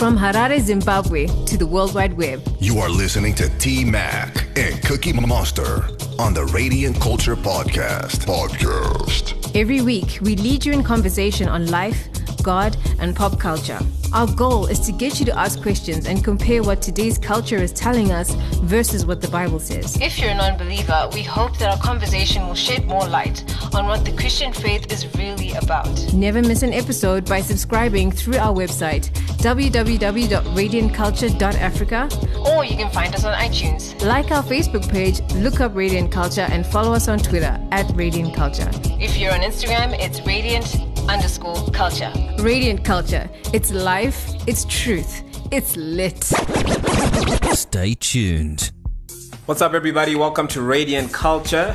[0.00, 2.40] From Harare, Zimbabwe to the World Wide Web.
[2.58, 5.84] You are listening to T Mac and Cookie Monster
[6.18, 8.24] on the Radiant Culture Podcast.
[8.24, 9.54] Podcast.
[9.54, 12.09] Every week, we lead you in conversation on life,
[12.42, 13.78] God, and pop culture.
[14.12, 17.72] Our goal is to get you to ask questions and compare what today's culture is
[17.72, 18.32] telling us
[18.62, 19.96] versus what the Bible says.
[20.00, 23.86] If you're a non believer, we hope that our conversation will shed more light on
[23.86, 26.12] what the Christian faith is really about.
[26.12, 32.08] Never miss an episode by subscribing through our website, www.radiantculture.africa,
[32.48, 33.94] or you can find us on iTunes.
[34.04, 38.34] Like our Facebook page, look up Radiant Culture, and follow us on Twitter at Radiant
[38.34, 38.68] Culture.
[39.00, 42.12] If you're on Instagram, it's Radiant underscore culture.
[42.38, 43.28] Radiant Culture.
[43.52, 46.22] It's life, it's truth, it's lit.
[47.52, 48.70] Stay tuned.
[49.46, 50.14] What's up, everybody?
[50.14, 51.74] Welcome to Radiant Culture.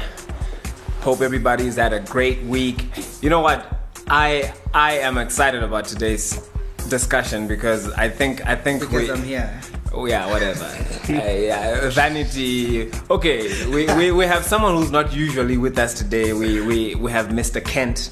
[1.02, 2.86] Hope everybody's had a great week.
[3.22, 3.68] You know what?
[4.08, 6.50] I I am excited about today's
[6.90, 9.60] discussion because I think I think Because we, I'm here.
[9.98, 10.66] Oh yeah, whatever.
[10.66, 12.92] uh, yeah, vanity.
[13.10, 16.34] Okay, we, we, we have someone who's not usually with us today.
[16.34, 17.64] We, we, we have Mr.
[17.64, 18.10] Kent,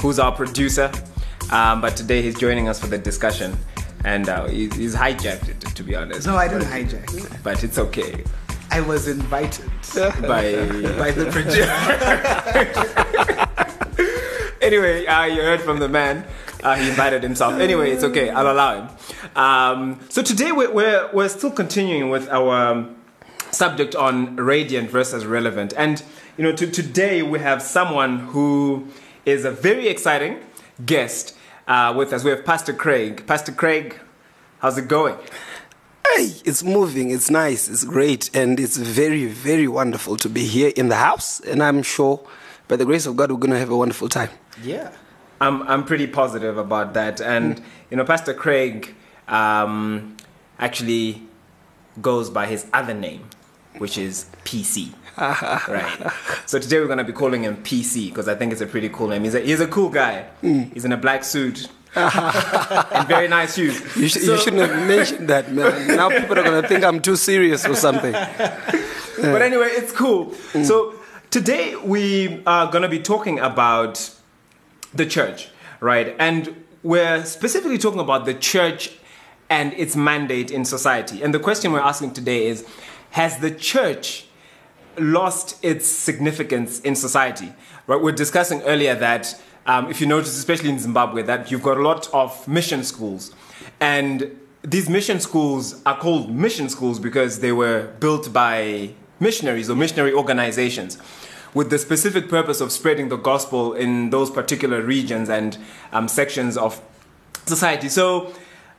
[0.00, 0.92] who's our producer,
[1.50, 3.56] um, but today he's joining us for the discussion.
[4.04, 6.24] And uh, he, he's hijacked it, to be honest.
[6.24, 7.42] No, I didn't hijack.
[7.42, 8.22] But it's okay.
[8.70, 9.64] I was invited
[9.94, 11.64] By, by the producer.
[14.62, 16.24] anyway, uh, you heard from the man.
[16.64, 17.60] Uh, he invited himself.
[17.60, 18.30] Anyway, it's okay.
[18.30, 19.36] I'll allow him.
[19.36, 22.96] Um, so today we're, we're, we're still continuing with our um,
[23.50, 25.74] subject on radiant versus relevant.
[25.76, 26.02] And,
[26.38, 28.88] you know, to, today we have someone who
[29.26, 30.40] is a very exciting
[30.86, 31.36] guest
[31.68, 32.24] uh, with us.
[32.24, 33.26] We have Pastor Craig.
[33.26, 33.98] Pastor Craig,
[34.60, 35.16] how's it going?
[36.16, 40.72] Hey, it's moving, it's nice, it's great, and it's very, very wonderful to be here
[40.76, 41.40] in the house.
[41.40, 42.26] And I'm sure,
[42.68, 44.30] by the grace of God, we're going to have a wonderful time.
[44.62, 44.92] Yeah.
[45.44, 47.20] I'm, I'm pretty positive about that.
[47.20, 48.94] And, you know, Pastor Craig
[49.28, 50.16] um,
[50.58, 51.22] actually
[52.00, 53.28] goes by his other name,
[53.78, 54.92] which is PC.
[55.18, 56.12] right.
[56.46, 58.88] So today we're going to be calling him PC because I think it's a pretty
[58.88, 59.22] cool name.
[59.24, 60.26] He's a, he's a cool guy.
[60.42, 63.80] He's in a black suit and very nice shoes.
[63.96, 65.86] You, sh- So- you shouldn't have mentioned that, man.
[65.96, 68.10] Now people are going to think I'm too serious or something.
[68.12, 70.34] but anyway, it's cool.
[70.64, 70.94] So
[71.30, 74.10] today we are going to be talking about
[74.94, 75.48] the church,
[75.80, 76.14] right?
[76.18, 78.92] And we're specifically talking about the church
[79.50, 81.22] and its mandate in society.
[81.22, 82.66] And the question we're asking today is
[83.10, 84.26] Has the church
[84.98, 87.52] lost its significance in society?
[87.86, 88.00] Right?
[88.00, 91.82] We're discussing earlier that um, if you notice, especially in Zimbabwe, that you've got a
[91.82, 93.34] lot of mission schools.
[93.80, 98.90] And these mission schools are called mission schools because they were built by
[99.20, 100.98] missionaries or missionary organizations
[101.54, 105.56] with the specific purpose of spreading the gospel in those particular regions and
[105.92, 106.80] um, sections of
[107.46, 107.88] society.
[107.88, 108.34] So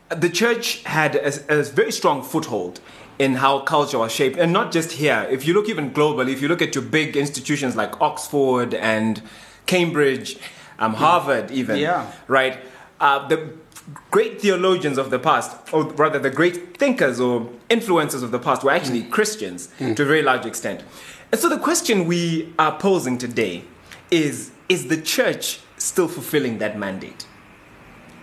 [0.09, 2.79] the church had a, a very strong foothold
[3.17, 5.25] in how culture was shaped, and not just here.
[5.31, 9.21] If you look even globally, if you look at your big institutions like Oxford and
[9.67, 10.37] Cambridge,
[10.79, 12.11] um, Harvard, even, Yeah.
[12.27, 12.59] right?
[12.99, 13.53] Uh, the
[14.11, 18.63] great theologians of the past, or rather the great thinkers or influencers of the past,
[18.65, 20.83] were actually Christians to a very large extent.
[21.35, 23.65] And so the question we are posing today
[24.09, 27.27] is Is the church still fulfilling that mandate?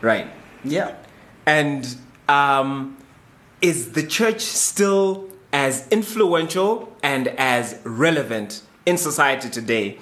[0.01, 0.29] Right.
[0.65, 0.97] yeah.
[1.45, 1.95] And
[2.27, 2.97] um,
[3.61, 9.99] is the church still as influential and as relevant in society today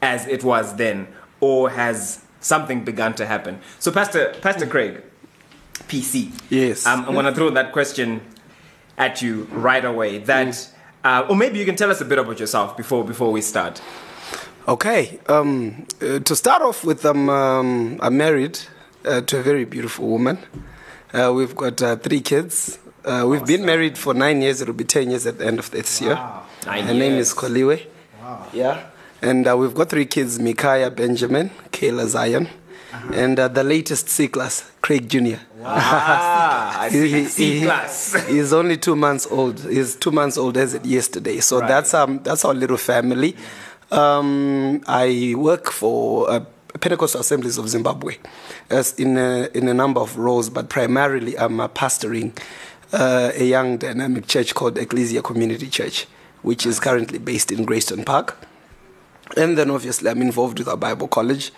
[0.00, 1.08] as it was then?
[1.40, 3.60] Or has something begun to happen?
[3.78, 5.02] So, Pastor, Pastor Craig,
[5.88, 6.32] PC.
[6.48, 6.86] Yes.
[6.86, 8.22] Um, I'm going to throw that question
[8.96, 10.16] at you right away.
[10.20, 10.70] That,
[11.06, 13.80] uh, or maybe you can tell us a bit about yourself before before we start.
[14.66, 18.58] Okay, um, uh, to start off with, um, um, I'm married
[19.04, 20.38] uh, to a very beautiful woman.
[21.14, 22.78] Uh, we've got uh, three kids.
[23.04, 24.60] Uh, we've been married for nine years.
[24.60, 26.18] It'll be 10 years at the end of this year.
[26.66, 27.28] Nine Her name years.
[27.28, 27.86] is Koliwe.
[28.52, 28.86] Yeah.
[29.22, 32.48] And uh, we've got three kids Micaiah Benjamin, Kayla Zion,
[33.14, 35.36] and uh, the latest C class, Craig Jr.
[35.64, 37.24] Ah, I see.
[37.26, 38.14] C class.
[38.28, 39.60] he's only two months old.
[39.60, 41.40] He's two months old as it yesterday.
[41.40, 41.68] So Right.
[41.68, 43.36] that's um that's our little family.
[43.90, 46.40] Um, I work for uh,
[46.80, 48.16] Pentecostal Assemblies of Zimbabwe,
[48.68, 52.36] as in a, in a number of roles, but primarily I'm uh, pastoring
[52.92, 56.06] uh, a young dynamic church called Ecclesia Community Church,
[56.42, 58.36] which is currently based in Greystone Park.
[59.36, 61.50] And then obviously I'm involved with our Bible college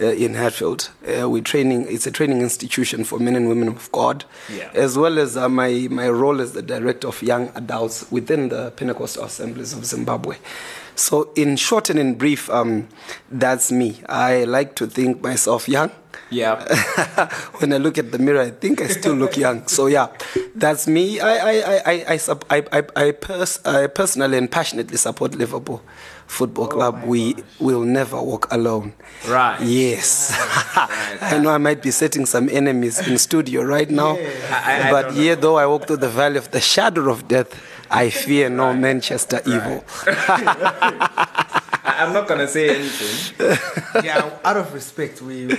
[0.00, 0.90] uh, in Hatfield.
[1.06, 4.24] Uh, we're training, it's a training institution for men and women of God,
[4.54, 4.70] Yeah.
[4.74, 8.72] as well as uh, my, my role as the director of young adults within the
[8.72, 10.36] Pentecostal Assemblies of Zimbabwe.
[10.96, 12.88] So in short and in brief, um,
[13.30, 14.00] that's me.
[14.08, 15.90] I like to think myself young.
[16.34, 16.64] Yeah.
[17.58, 19.66] when I look at the mirror, I think I still look young.
[19.68, 20.08] So yeah,
[20.54, 21.20] that's me.
[21.20, 22.18] I I I I I
[22.50, 25.80] I, I, I, pers- I personally and passionately support Liverpool
[26.26, 27.04] Football oh Club.
[27.04, 28.94] we will never walk alone.
[29.28, 29.60] Right.
[29.62, 30.32] Yes.
[31.22, 34.16] I know I might be setting some enemies in studio right now,
[34.50, 37.54] I- I but don't though I walk through the valley of the shadow of death,
[37.90, 39.84] I fear no Manchester evil.
[40.06, 43.58] I, I'm not gonna say anything.
[44.04, 45.58] yeah, out of respect, we, we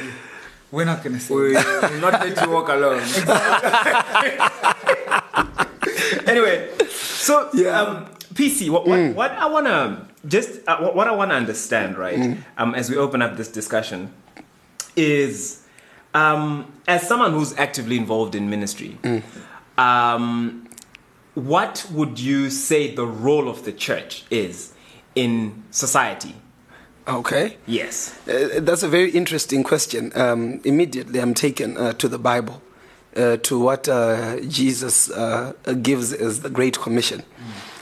[0.71, 1.33] we're not gonna say.
[1.33, 3.01] We will not let you walk alone.
[6.27, 7.81] anyway, so Yeah.
[7.81, 12.37] um, PC, what, what, what I wanna just uh, what, what I wanna understand, right?
[12.57, 14.11] Um, as we open up this discussion,
[14.95, 15.61] is
[16.13, 18.97] um, as someone who's actively involved in ministry,
[19.77, 20.67] um,
[21.33, 24.73] what would you say the role of the church is
[25.15, 26.35] in society?
[27.07, 27.57] Okay.
[27.67, 28.17] Yes.
[28.27, 30.11] Uh, that's a very interesting question.
[30.15, 32.61] Um, immediately, I'm taken uh, to the Bible,
[33.15, 37.23] uh, to what uh, Jesus uh, gives as the Great Commission.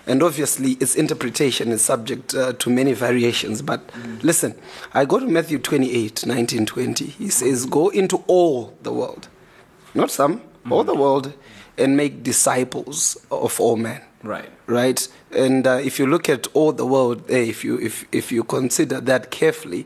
[0.06, 3.62] And obviously, its interpretation is subject uh, to many variations.
[3.62, 3.90] But
[4.22, 4.56] listen,
[4.94, 7.06] I go to Matthew 28 19, 20.
[7.06, 9.30] He says, Go into all the world,
[9.94, 11.34] not some, all the world,
[11.78, 14.50] and make disciples of all men Right.
[14.68, 15.06] right?
[15.31, 18.44] And uh, if you look at all the world there, if you if if you
[18.46, 19.86] consider that carefully,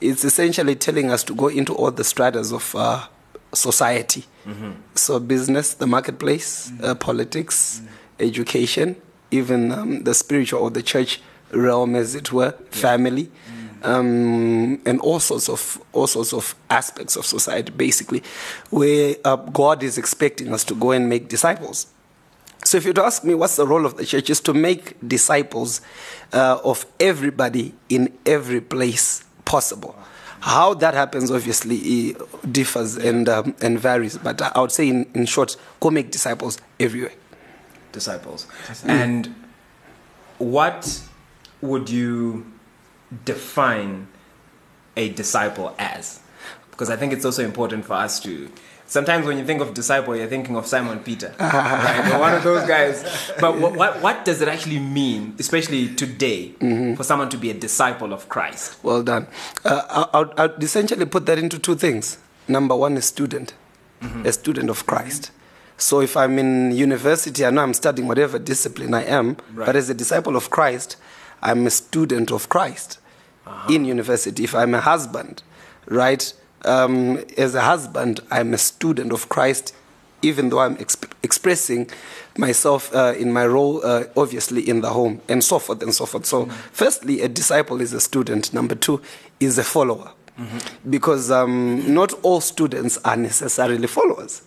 [0.00, 3.06] it's essentially telling us to go into all the stratas of uh,
[3.52, 4.24] society.
[4.94, 7.80] So business, the marketplace, uh, politics,
[8.20, 8.96] education,
[9.30, 13.30] even um, the spiritual or the church realm, as it were, family.
[13.82, 18.22] Um, and all sorts of all sorts of aspects of society, basically,
[18.70, 21.86] where uh, God is expecting us to go and make disciples.
[22.64, 25.80] So, if you'd ask me what's the role of the church, is to make disciples
[26.32, 29.94] uh, of everybody in every place possible.
[30.40, 32.16] How that happens obviously
[32.50, 36.58] differs and um, and varies, but I would say in, in short, go make disciples
[36.80, 37.12] everywhere.
[37.92, 38.46] disciples.
[38.84, 39.34] And
[40.38, 41.00] what
[41.62, 42.44] would you
[43.24, 44.08] define
[44.96, 46.20] a disciple as?
[46.70, 48.50] Because I think it's also important for us to.
[48.86, 52.12] Sometimes when you think of disciple, you're thinking of Simon Peter, right?
[52.12, 53.02] Or one of those guys.
[53.40, 56.94] But what, what, what does it actually mean, especially today, mm-hmm.
[56.94, 58.82] for someone to be a disciple of Christ?
[58.84, 59.26] Well done.
[59.64, 62.18] Uh, I, I'd, I'd essentially put that into two things.
[62.46, 63.54] Number one is student,
[64.02, 64.26] mm-hmm.
[64.26, 65.30] a student of Christ.
[65.76, 69.66] So if I'm in university, I know I'm studying whatever discipline I am, Right.
[69.66, 70.96] but as a disciple of Christ,
[71.42, 72.98] I'm a student of Christ
[73.46, 73.72] uh-huh.
[73.72, 74.44] in university.
[74.44, 75.42] If I'm a husband,
[75.86, 76.32] right,
[76.64, 79.74] um, as a husband, I'm a student of Christ,
[80.22, 81.90] even though I'm exp- expressing
[82.38, 86.06] myself uh, in my role, uh, obviously, in the home, and so forth and so
[86.06, 86.26] forth.
[86.26, 88.52] So, firstly, a disciple is a student.
[88.52, 89.00] Number two
[89.40, 90.12] is a follower.
[90.90, 94.42] Because um, not all students are necessarily followers.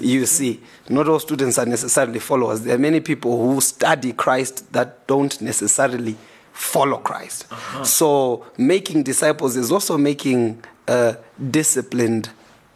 [0.00, 2.62] You see, not all students are necessarily followers.
[2.62, 6.16] There are many people who study Christ that don't necessarily
[6.52, 7.46] follow Christ.
[7.84, 11.14] So, making disciples is also making uh,
[11.50, 12.30] disciplined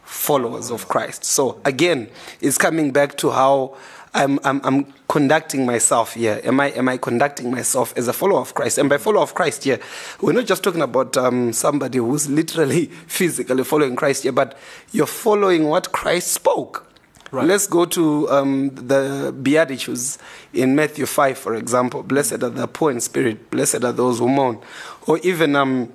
[0.04, 1.24] followers of Christ.
[1.24, 2.08] So, again,
[2.40, 3.76] it's coming back to how
[4.14, 6.40] I'm, I'm, I'm conducting myself here.
[6.44, 8.78] Am I, am I conducting myself as a follower of Christ?
[8.78, 9.78] And by follower of Christ here,
[10.20, 14.56] we're not just talking about um, somebody who's literally physically following Christ here, but
[14.92, 16.86] you're following what Christ spoke.
[17.32, 20.16] Let's go to um, the Beatitudes
[20.54, 22.02] in Matthew 5, for example.
[22.02, 24.58] Blessed are the poor in spirit, blessed are those who mourn.
[25.06, 25.92] Or even um,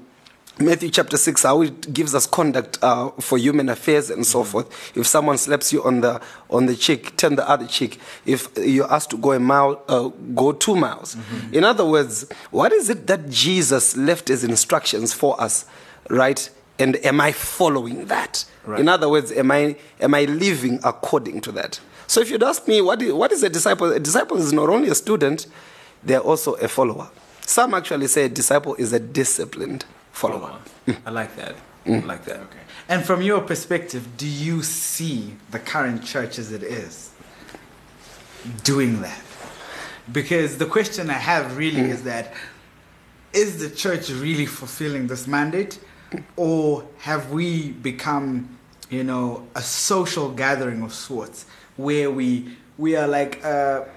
[0.59, 4.95] Matthew chapter 6, how it gives us conduct uh, for human affairs and so forth.
[4.95, 7.99] If someone slaps you on the, on the cheek, turn the other cheek.
[8.25, 11.15] If you're asked to go a mile, uh, go two miles.
[11.51, 15.65] In other words, what is it that Jesus left as instructions for us,
[16.09, 16.49] right?
[16.77, 18.45] And am I following that?
[18.79, 21.79] In other words, am I, am I living according to that?
[22.07, 23.91] So if you'd ask me, what is, what is a disciple?
[23.91, 25.47] A disciple is not only a student,
[26.03, 27.09] they're also a follower.
[27.45, 30.59] Some actually say a disciple is a disciplined follower.
[31.05, 31.55] I like that.
[31.85, 32.05] I mm.
[32.05, 32.37] like that.
[32.37, 32.59] Okay.
[32.89, 37.11] And from your perspective, do you see the current church as it is
[38.63, 39.21] doing that?
[40.11, 42.05] Because the question I have really is mm.
[42.05, 42.33] that
[43.33, 45.79] is the church really fulfilling this mandate?
[46.35, 48.57] Or have we become,
[48.89, 51.45] you know, a social gathering of sorts
[51.77, 53.87] where we we are like a,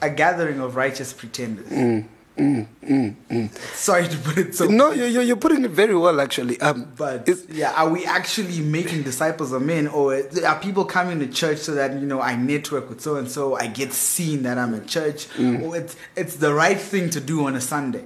[0.00, 1.68] a gathering of righteous pretenders?
[1.68, 2.06] Mm.
[2.36, 6.60] Sorry to put it so No, you, you, you're putting it very well, actually.
[6.60, 11.28] Um, but yeah, are we actually making disciples of men, or are people coming to
[11.28, 14.58] church so that you know I network with so and so, I get seen that
[14.58, 15.62] I'm in church, Mm.
[15.62, 18.04] or it's it's the right thing to do on a Sunday?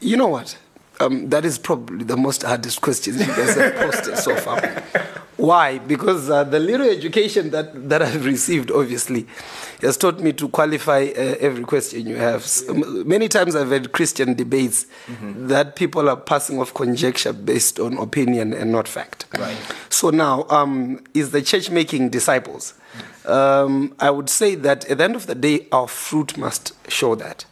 [0.00, 0.56] you know what?
[1.00, 4.60] Um, that is probably the most hardest question you guys have posted so far.
[5.46, 5.78] Why?
[5.78, 9.26] Because uh, the little education that, that I've received, obviously,
[9.80, 12.42] has taught me to qualify uh, every question you have.
[12.42, 14.86] S- m- many times I've had Christian debates
[15.52, 19.26] that people are passing off conjecture based on opinion and not fact.
[19.38, 19.56] Right.
[19.88, 22.74] So now, um, is the church making disciples?
[23.24, 27.14] Um, I would say that at the end of the day, our fruit must show
[27.16, 27.44] that.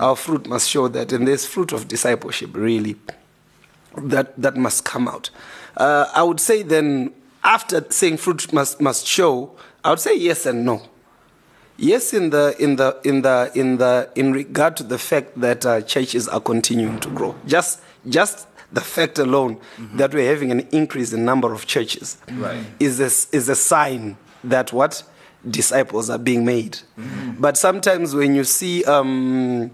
[0.00, 2.96] Our fruit must show that, and there's fruit of discipleship really
[3.98, 5.28] that that must come out.
[5.76, 7.12] Uh, I would say then,
[7.46, 10.82] after saying fruit must must show, I would say yes and no.
[11.78, 15.64] Yes, in the in the in the in the in regard to the fact that
[15.64, 17.34] uh, churches are continuing to grow.
[17.46, 19.58] Just just the fact alone
[19.94, 22.58] that we're having an increase in number of churches Right.
[22.80, 23.04] is a,
[23.36, 25.04] is a sign that what
[25.48, 26.78] disciples are being made.
[27.38, 29.70] But sometimes when you see um,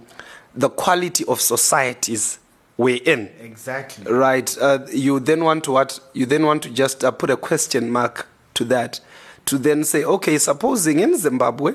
[0.54, 2.38] the quality of societies
[2.78, 4.10] we're in, Exactly.
[4.12, 7.36] right uh, you then want to what you then want to just uh, put a
[7.36, 9.00] question mark to that
[9.44, 11.72] to then say okay supposing in zimbabwe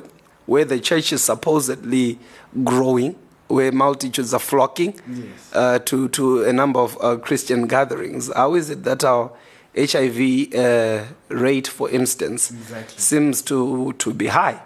[0.48, 2.18] where the church is supposedly
[2.64, 3.16] growing
[3.48, 5.52] where multitudes are flocking Yes.
[5.54, 9.32] uh, to, to a number of uh, christian gatherings how is it that our
[9.76, 12.98] hiv uh, rate for instance Exactly.
[12.98, 14.62] seems to, to be high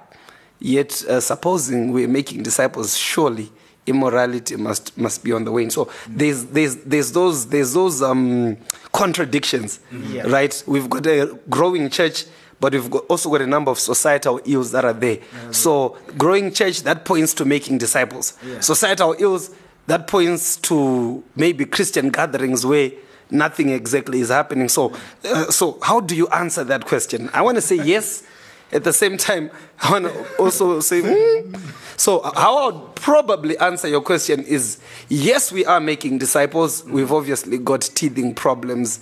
[0.64, 3.52] Yet, uh, supposing we're making disciples, surely
[3.88, 5.70] immorality must must be on the wane.
[5.70, 8.58] So there's there's there's those there's those um,
[8.94, 10.24] contradictions, Yeah.
[10.28, 10.64] right?
[10.68, 12.26] We've got a growing church,
[12.60, 15.18] but we've got, also got a number of societal ills that are there.
[15.52, 18.38] So growing church that points to making disciples.
[18.46, 18.60] Yeah.
[18.60, 19.50] Societal ills
[19.88, 22.92] that points to maybe Christian gatherings where
[23.32, 24.70] nothing exactly is happening.
[24.70, 24.94] So,
[25.26, 27.30] uh, so how do you answer that question?
[27.34, 28.24] I want to say yes.
[28.72, 29.52] At the same time,
[29.82, 31.56] I want to also say, hmm.
[31.98, 36.84] so how I would probably answer your question is yes, we are making disciples.
[36.86, 39.00] We've obviously got teething problems,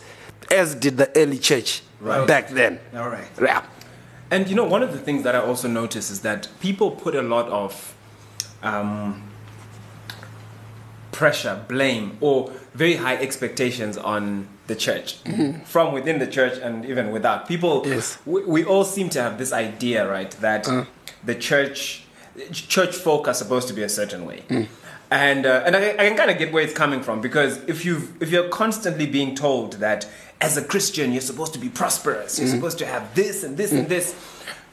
[0.51, 2.27] as did the early church right.
[2.27, 2.79] back then.
[2.95, 3.27] All right.
[3.41, 3.65] Yeah.
[4.31, 7.15] And you know, one of the things that I also notice is that people put
[7.15, 7.95] a lot of
[8.61, 9.29] um,
[11.11, 15.17] pressure, blame, or very high expectations on the church.
[15.65, 17.47] From within the church and even without.
[17.47, 18.17] People, Yes.
[18.25, 20.63] we, we all seem to have this idea, right, that
[21.25, 22.03] the church,
[22.53, 24.43] church folk are supposed to be a certain way.
[25.11, 27.83] And, uh, and I, I can kind of get where it's coming from because if
[27.83, 30.07] you if you're constantly being told that
[30.39, 33.71] as a Christian you're supposed to be prosperous, you're supposed to have this and this
[33.71, 34.13] and this,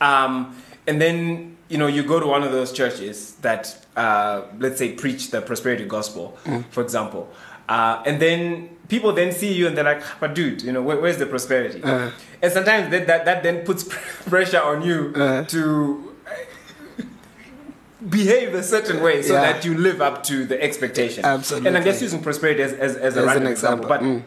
[0.02, 0.54] um,
[0.86, 3.62] and then you know you go to one of those churches that
[3.96, 6.36] uh, let's say preach the prosperity gospel,
[6.70, 7.22] for example,
[7.68, 10.98] uh, and then people then see you and they're like, but dude, you know where,
[11.00, 11.82] where's the prosperity?
[11.82, 12.10] Uh.
[12.42, 13.84] and sometimes that, that that then puts
[14.28, 15.44] pressure on you uh.
[15.44, 16.14] to
[18.08, 19.52] behave a certain way so Yeah.
[19.52, 21.24] that you live up to the expectation.
[21.24, 21.68] Absolutely.
[21.68, 23.84] And I'm just using prosperity as, as, as a As random example.
[23.84, 24.22] example, But mm.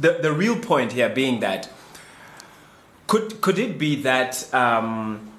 [0.00, 1.68] the, the real point here being that
[3.06, 5.30] could could it be that um,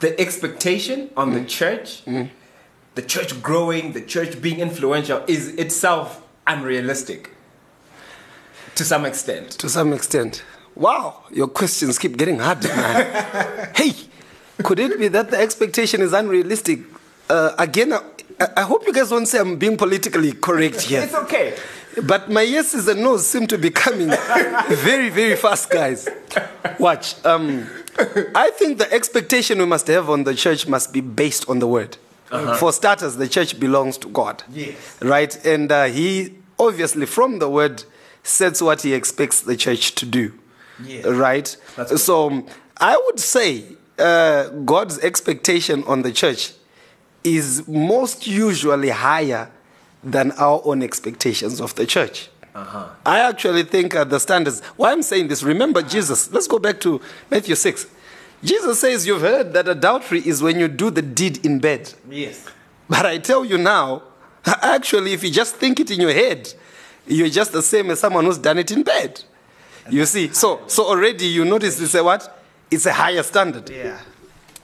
[0.00, 1.48] the expectation on the mm.
[1.48, 2.28] church, mm.
[2.94, 7.30] The church growing, the church being influential, is itself unrealistic
[8.74, 9.50] to some extent?
[9.52, 10.42] to some extent.
[10.74, 13.72] Wow, your questions keep getting harder, man.
[13.76, 13.92] hey,
[14.62, 16.80] could it be that the expectation is unrealistic?
[17.28, 18.00] Uh, again, I,
[18.56, 21.02] I hope you guys won't say I'm being politically correct here.
[21.02, 21.56] It's okay.
[22.02, 24.08] But my yeses and nos seem to be coming
[24.68, 26.08] very, very fast, guys.
[26.78, 27.22] Watch.
[27.24, 27.68] Um,
[28.34, 31.66] I think the expectation we must have on the church must be based on the
[31.66, 31.96] word.
[32.30, 34.42] For starters, the church belongs to God.
[34.52, 34.98] Yes.
[35.02, 35.44] Right?
[35.44, 37.84] And uh, He obviously, from the word,
[38.22, 40.32] says what He expects the church to do.
[40.84, 41.04] Yes.
[41.06, 41.48] Right?
[41.96, 42.46] So
[42.76, 43.64] I would say
[43.98, 46.52] uh, God's expectation on the church
[47.24, 49.50] is most usually higher
[50.02, 52.30] than our own expectations of the church.
[52.54, 54.60] I actually think uh, the standards.
[54.76, 56.32] Why I'm saying this, remember Jesus.
[56.32, 57.86] Let's go back to Matthew 6.
[58.42, 61.92] Jesus says, You've heard that adultery is when you do the deed in bed.
[62.08, 62.46] Yes.
[62.88, 64.02] But I tell you now,
[64.44, 66.52] actually, if you just think it in your head,
[67.06, 69.22] you're just the same as someone who's done it in bed.
[69.88, 72.42] You see, so so already you notice it's a what?
[72.70, 73.68] It's a higher standard.
[73.68, 73.98] Yeah.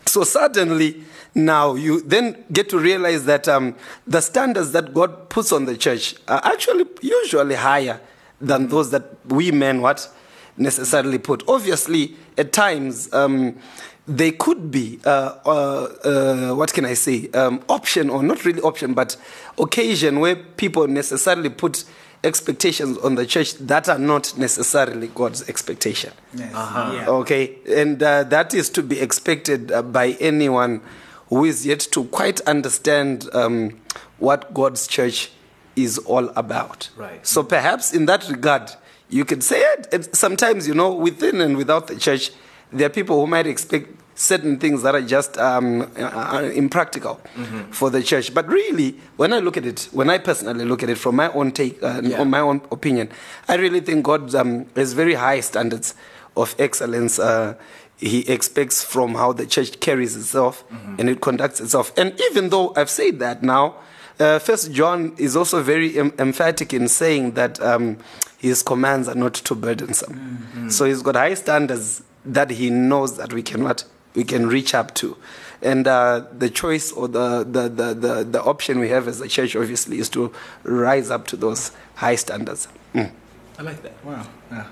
[0.06, 1.04] So suddenly,
[1.34, 3.74] now you then get to realize that um,
[4.06, 8.00] the standards that God puts on the church are actually usually higher
[8.40, 10.08] than those that we men what
[10.56, 11.42] necessarily put.
[11.48, 13.58] Obviously, at times um,
[14.06, 18.60] they could be uh, uh, uh, what can I say um, option or not really
[18.60, 19.16] option, but
[19.58, 21.84] occasion where people necessarily put
[22.22, 26.12] expectations on the church that are not necessarily God's expectation.
[26.34, 26.54] Yes.
[26.54, 26.92] Uh-huh.
[26.94, 27.08] Yeah.
[27.08, 30.82] Okay, and uh, that is to be expected uh, by anyone
[31.28, 33.80] who is yet to quite understand um,
[34.18, 35.30] what God's church
[35.74, 36.90] is all about.
[36.96, 37.26] Right.
[37.26, 38.70] So perhaps in that regard,
[39.08, 40.14] you can say it.
[40.16, 42.30] Sometimes, you know, within and without the church,
[42.72, 47.70] there are people who might expect certain things that are just um, uh, impractical Mm-hmm.
[47.70, 48.32] for the church.
[48.32, 51.30] But really, when I look at it, when I personally look at it from my
[51.32, 52.20] own take, uh, Yeah.
[52.20, 53.10] on my own opinion,
[53.48, 55.94] I really think God um, has very high standards
[56.36, 57.18] of excellence.
[57.18, 57.54] Uh,
[57.98, 60.64] he expects from how the church carries itself
[60.98, 61.92] and it conducts itself.
[61.96, 63.76] And even though I've said that now,
[64.18, 67.98] uh, First John is also very em- emphatic in saying that um,
[68.38, 70.70] his commands are not too burdensome.
[70.70, 74.94] So he's got high standards that he knows that we cannot we can reach up
[74.94, 75.16] to.
[75.62, 79.28] And uh, the choice or the, the, the, the, the option we have as a
[79.28, 80.32] church, obviously, is to
[80.64, 82.66] rise up to those high standards.
[82.94, 83.12] Mm.
[83.58, 83.92] I like that.
[84.04, 84.26] Wow.
[84.50, 84.66] Yeah.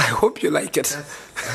[0.00, 0.96] I hope you like it.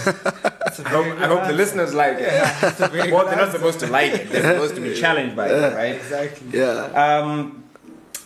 [0.06, 2.32] I hope, I hope the listeners like it.
[3.12, 4.30] well, they're not supposed to like it.
[4.30, 5.96] They're supposed to be challenged by it, right?
[5.96, 6.60] Exactly.
[6.60, 6.94] Yeah.
[7.04, 7.64] Um,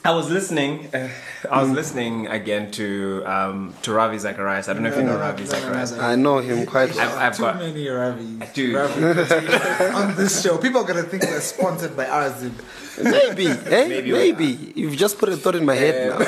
[0.03, 0.89] I was listening.
[0.93, 1.07] Uh,
[1.49, 4.67] I was listening again to um, to Ravi Zacharias.
[4.67, 5.93] I don't know if you know Ravi Zacharias.
[5.93, 7.09] I know him quite well.
[7.09, 8.53] I've, I've Too got many Ravis.
[8.53, 8.75] Dude.
[8.75, 10.57] Ravi on this show.
[10.57, 12.55] People are gonna think we're sponsored by RZIM.
[13.03, 13.87] Maybe, eh?
[13.87, 14.73] Maybe Maybe.
[14.75, 16.19] You've just put a thought in my head now.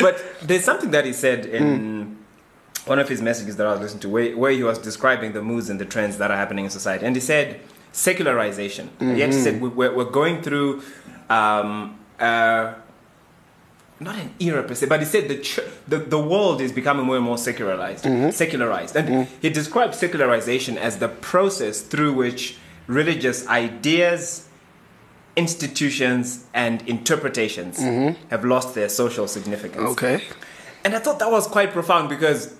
[0.00, 1.97] But there's something that he said in
[2.88, 5.42] one of his messages that I was listening to, where, where he was describing the
[5.42, 7.04] moods and the trends that are happening in society.
[7.06, 7.60] And he said
[7.92, 8.90] secularization.
[8.98, 10.82] He actually said we- we're, we're going through
[11.30, 12.74] um, uh,
[14.00, 17.04] not an era per se, but he said the, ch- the the world is becoming
[17.04, 18.04] more and more secularized.
[18.32, 24.46] Secularized, and he described secularization as the process through which religious ideas,
[25.36, 27.78] institutions, and interpretations
[28.30, 29.90] have lost their social significance.
[29.92, 30.22] Okay.
[30.84, 32.54] And I thought that was quite profound because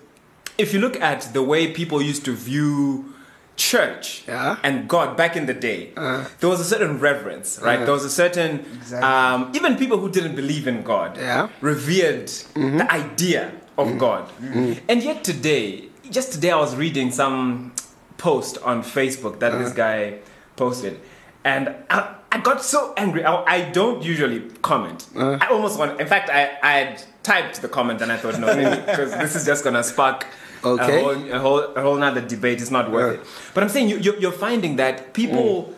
[0.59, 3.15] if you look at the way people used to view
[3.57, 4.57] church Yeah.
[4.63, 6.29] and God back in the day, uh-huh.
[6.41, 7.77] there was a certain reverence, right?
[7.77, 7.85] Uh-huh.
[7.87, 9.09] There was a certain, Exactly.
[9.09, 11.49] um, even people who didn't believe in God Yeah.
[11.61, 12.79] revered mm-hmm.
[12.79, 13.99] the idea of mm-hmm.
[13.99, 14.29] God.
[14.41, 14.73] Mm-hmm.
[14.89, 17.73] And yet today, just today, I was reading some
[18.17, 19.77] post on Facebook that this uh-huh.
[19.77, 20.19] guy
[20.57, 21.01] posted,
[21.45, 23.25] and I, I got so angry.
[23.25, 25.07] I, I don't usually comment.
[25.17, 26.01] I almost want.
[26.01, 29.35] In fact, I I had typed the comment and I thought no, maybe because this
[29.37, 30.27] is just gonna spark.
[30.65, 31.01] Okay.
[31.01, 32.61] A whole, a whole, a whole nother debate.
[32.61, 33.23] It's not worth Yeah.
[33.23, 33.29] it.
[33.55, 35.75] But I'm saying you, you're, you're finding that people mm.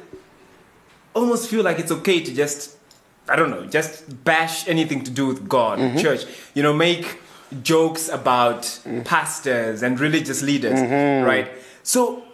[1.14, 2.76] almost feel like it's okay to just
[3.30, 5.98] I don't know, just bash anything to do with God, mm-hmm.
[5.98, 6.24] church.
[6.54, 7.20] You know, make
[7.62, 9.04] jokes about mm.
[9.04, 11.24] pastors and religious leaders, mm-hmm.
[11.24, 11.48] right?
[11.84, 12.24] So,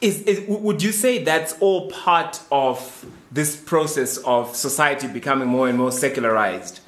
[0.00, 5.68] is, is would you say that's all part of this process of society becoming more
[5.68, 6.80] and more secularized?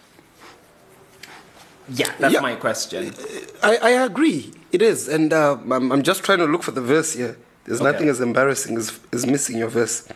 [1.88, 2.40] Yeah, that's Yeah.
[2.40, 3.14] my question.
[3.62, 4.52] I, I agree.
[4.74, 5.06] It is.
[5.08, 7.36] And uh, I'm, I'm just trying to look for the verse here.
[7.64, 7.92] There's Okay.
[7.92, 10.06] nothing as embarrassing as, as missing your verse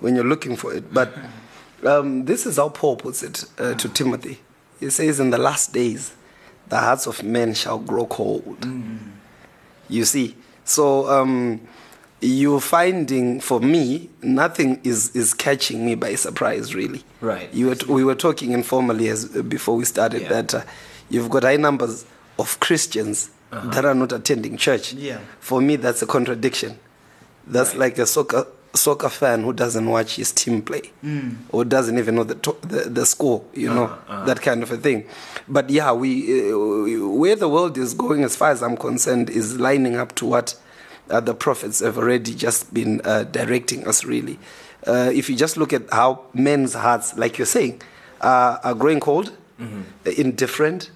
[0.00, 0.92] when you're looking for it.
[0.92, 1.14] But
[1.86, 4.40] um, this is how Paul puts it uh, to Timothy.
[4.80, 6.12] He says, In the last days,
[6.68, 8.66] the hearts of men shall grow cold.
[9.88, 10.34] You see?
[10.64, 11.60] So um,
[12.20, 17.04] you're finding, for me, nothing is, is catching me by surprise, really.
[17.20, 17.48] Right.
[17.54, 20.28] You were t- we were talking informally as, before we started Yeah.
[20.42, 20.62] that uh,
[21.08, 22.04] you've got high numbers
[22.40, 24.92] of Christians that are not attending church.
[24.92, 25.18] Yeah.
[25.40, 26.78] For me, that's a contradiction.
[27.46, 30.82] That's like a soccer soccer fan who doesn't watch his team play
[31.50, 33.42] or doesn't even know the, to- the the score.
[33.52, 35.04] You know that kind of a thing.
[35.48, 36.56] But yeah, we uh,
[37.22, 40.54] where the world is going, as far as I'm concerned, is lining up to what
[41.10, 44.04] uh, the prophets have already just been uh, directing us.
[44.04, 44.38] Really,
[44.86, 47.82] uh, if you just look at how men's hearts, like you're saying,
[48.20, 49.32] uh, are growing cold,
[50.04, 50.90] indifferent,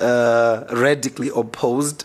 [0.00, 2.04] uh, radically opposed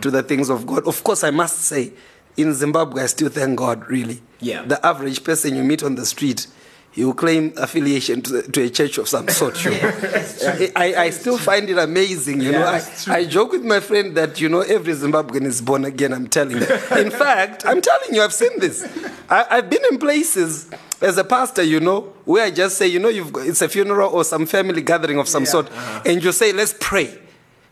[0.00, 0.86] to the things of God.
[0.86, 1.92] Of course, I must say,
[2.36, 4.22] in Zimbabwe, I still thank God, really.
[4.40, 4.62] Yeah.
[4.62, 6.46] The average person you meet on the street,
[6.92, 9.62] he will claim affiliation to, to a church of some sort.
[9.64, 9.72] You.
[10.76, 12.40] I, I still find it amazing.
[12.40, 15.84] You know, I, I joke with my friend that you know every Zimbabwean is born
[15.84, 16.14] again.
[16.14, 16.66] I'm telling you.
[16.96, 18.82] In fact, I'm telling you, I've seen this.
[19.28, 20.70] I, I've been in places
[21.02, 23.68] as a pastor, you know, where I just say, you know, you've got, it's a
[23.68, 25.70] funeral or some family gathering of some sort,
[26.06, 27.18] and you say, let's pray.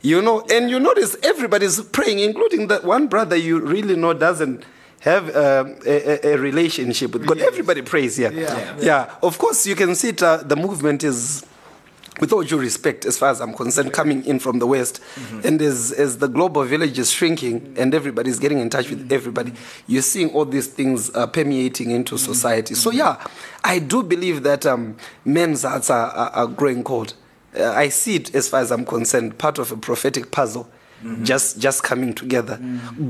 [0.04, 4.62] You know, and you notice everybody's praying, including that one brother you really know doesn't
[5.00, 7.38] have um, a, a, a relationship with God.
[7.38, 8.30] Everybody prays here.
[8.30, 8.76] Yeah.
[8.78, 9.14] yeah.
[9.22, 11.46] Of course, you can see it, uh, the movement is,
[12.20, 15.00] with all due respect, as far as I'm concerned, coming in from the West.
[15.42, 19.54] And as, as the global village is shrinking and everybody's getting in touch with everybody,
[19.86, 22.74] you're seeing all these things uh, permeating into society.
[22.74, 23.26] So, yeah,
[23.64, 27.14] I do believe that um, men's hearts are, are, are growing cold.
[27.58, 30.68] Uh, I see it, as far as I'm concerned, part of a prophetic puzzle.
[31.22, 32.58] Just, just coming together.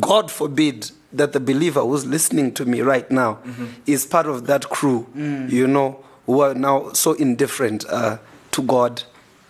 [0.01, 3.39] God forbid that the believer who's listening to me right now
[3.87, 8.19] is part of that crew, you know, who are now so indifferent uh,
[8.51, 9.05] to God,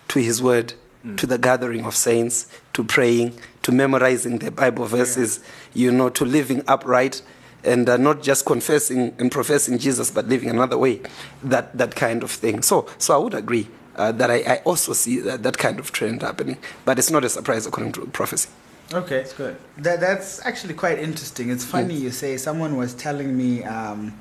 [0.09, 0.75] to His Word,
[1.17, 5.41] to the gathering of saints, to praying, to memorizing the Bible verses,
[5.73, 7.23] you know, to living upright
[7.63, 11.01] and uh, not just confessing and professing Jesus, but living another way,
[11.43, 12.61] that, that kind of thing.
[12.61, 15.93] So, so I would agree uh, that I, I also see that, that kind of
[15.93, 18.49] trend happening, but it's not a surprise according to prophecy.
[18.93, 19.57] Okay, That's good.
[19.79, 21.51] That that's actually quite interesting.
[21.51, 22.37] It's funny you say.
[22.37, 24.13] Someone was telling me um,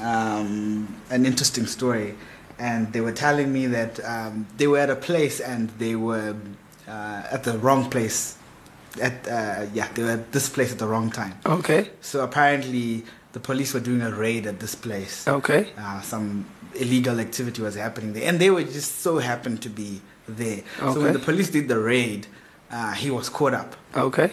[0.00, 2.14] um, an interesting story,
[2.58, 6.34] and they were telling me that um, they were at a place and they were
[6.88, 8.36] uh, at the wrong place.
[9.00, 11.34] At uh, yeah, they were at this place at the wrong time.
[11.46, 15.28] Okay, So apparently, the police were doing a raid at this place.
[15.28, 19.68] okay, Uh, some illegal activity was happening there, and they were just so happened to
[19.68, 20.62] be there.
[20.78, 22.26] So when the police did the raid,
[22.70, 23.76] uh, he was caught up.
[23.94, 24.30] okay.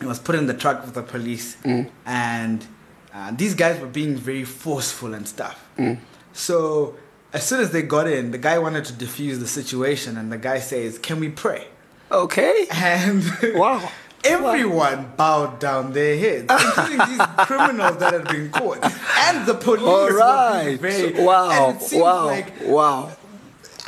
[0.00, 1.90] He was put in the truck with the police, Mm.
[2.06, 2.64] and
[3.12, 5.64] uh, these guys were being very forceful and stuff.
[5.76, 5.98] Mm.
[6.32, 6.94] So
[7.32, 10.38] as soon as they got in, the guy wanted to defuse the situation, and the
[10.38, 11.66] guy says, "Can we pray?"
[12.12, 12.66] Okay.
[12.70, 13.22] And
[13.54, 13.90] Wow.
[14.24, 19.82] Everyone bowed down their heads, including these criminals that had been caught, and the police.
[19.82, 20.64] All were right.
[20.64, 21.50] being very, Wow.
[21.70, 22.26] And it seems Wow.
[22.26, 23.12] like wow.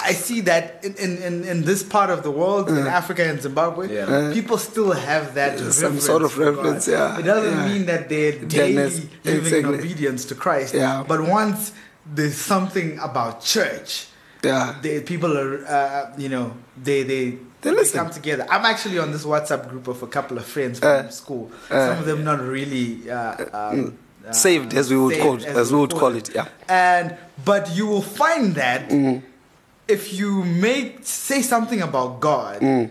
[0.03, 3.93] I see that in, in, in, this part of the world, in Africa and Zimbabwe,
[3.95, 4.31] Yeah.
[4.33, 7.69] people still have that some sort of reverence, yeah, It doesn't yeah.
[7.69, 9.79] mean that they're daily Dennis, living in exactly.
[9.79, 10.73] obedience to Christ.
[10.75, 11.05] Yeah.
[11.07, 11.73] But once
[12.07, 14.07] there's something about church,
[14.43, 14.77] Yeah.
[14.81, 17.37] they, people are, uh, you know, they they.
[17.62, 17.99] They listen.
[18.01, 18.46] come together.
[18.49, 21.51] I'm actually on this WhatsApp group of a couple of friends from Uh, school.
[21.70, 25.37] uh, mm, Some of them not really uh, um, uh, Saved, as we would call
[25.37, 26.46] it, as we would call it, yeah.
[26.68, 29.23] And but you will find that Mm.
[29.88, 32.90] if you make say something about God, Mm.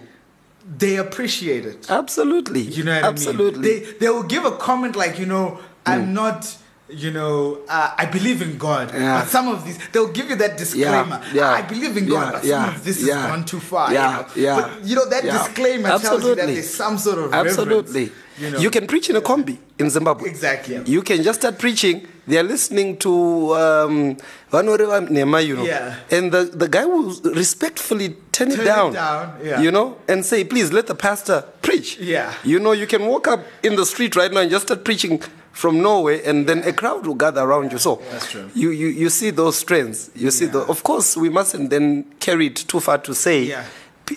[0.77, 1.89] they appreciate it.
[1.89, 2.62] Absolutely.
[2.62, 3.69] You know what Absolutely.
[3.69, 3.84] I mean?
[3.91, 6.55] They they will give a comment like, you know, I'm not.
[6.91, 9.21] You know, uh, I believe in God, Yeah.
[9.21, 11.21] but some of these they'll give you that disclaimer.
[11.34, 13.60] yeah, I believe in God, yeah, but yeah, some of this yeah, has gone too
[13.60, 13.93] far.
[13.93, 14.47] yeah, you know?
[14.47, 15.38] yeah, But you know that yeah.
[15.38, 16.54] disclaimer tells you that Absolutely.
[16.56, 18.12] there's some sort of Absolutely.
[18.39, 20.30] you know, You can preach in a kombi in Zimbabwe.
[20.30, 20.82] Exactly.
[20.86, 22.08] You can just start preaching.
[22.25, 24.17] They're listening to um,
[24.52, 25.63] Nema, you know.
[25.63, 25.95] Yeah.
[26.12, 28.93] And the, the guy will respectfully turn, Turn it it down.
[28.93, 29.62] down, yeah.
[29.62, 31.97] You know, and say, please let the pastor preach.
[31.99, 32.34] Yeah.
[32.43, 35.21] You know, you can walk up in the street right now and just start preaching
[35.60, 37.78] from Norway, and then a crowd will gather around you.
[37.78, 38.50] So That's true.
[38.56, 40.10] You, you, you see those trends.
[40.15, 43.65] You see, the, of course, we mustn't then carry it too far to say Yeah.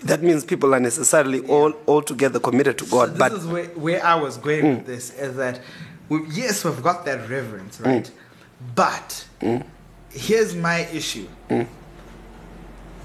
[0.04, 3.08] that means people are necessarily all altogether committed to God.
[3.08, 4.86] So this but is where, where I was going with mm.
[4.86, 5.60] this is that
[6.08, 7.86] we, yes, we've got that reverence, mm.
[7.86, 8.10] right?
[8.76, 9.64] But mm.
[10.10, 11.26] here's my issue.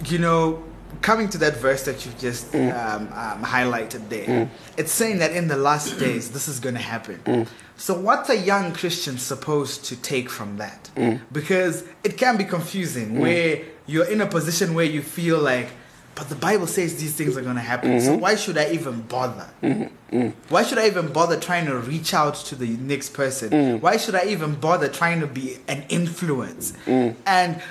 [0.06, 0.64] You know,
[1.02, 2.74] coming to that verse that you've just mm.
[2.74, 4.50] um, um, highlighted there, mm.
[4.78, 7.20] it's saying that in the last days this is going to happen.
[7.26, 7.48] Mm.
[7.78, 10.90] So, what's a young Christian supposed to take from that?
[11.32, 15.70] Because it can be confusing where you're in a position where you feel like,
[16.16, 18.02] but the Bible says these things are going to happen.
[18.02, 18.22] So, mm-hmm.
[18.22, 19.48] why should I even bother?
[19.62, 20.30] Mm-hmm.
[20.50, 23.80] Why should I even bother trying to reach out to the next person?
[23.80, 26.74] Why should I even bother trying to be an influence?
[26.88, 27.62] And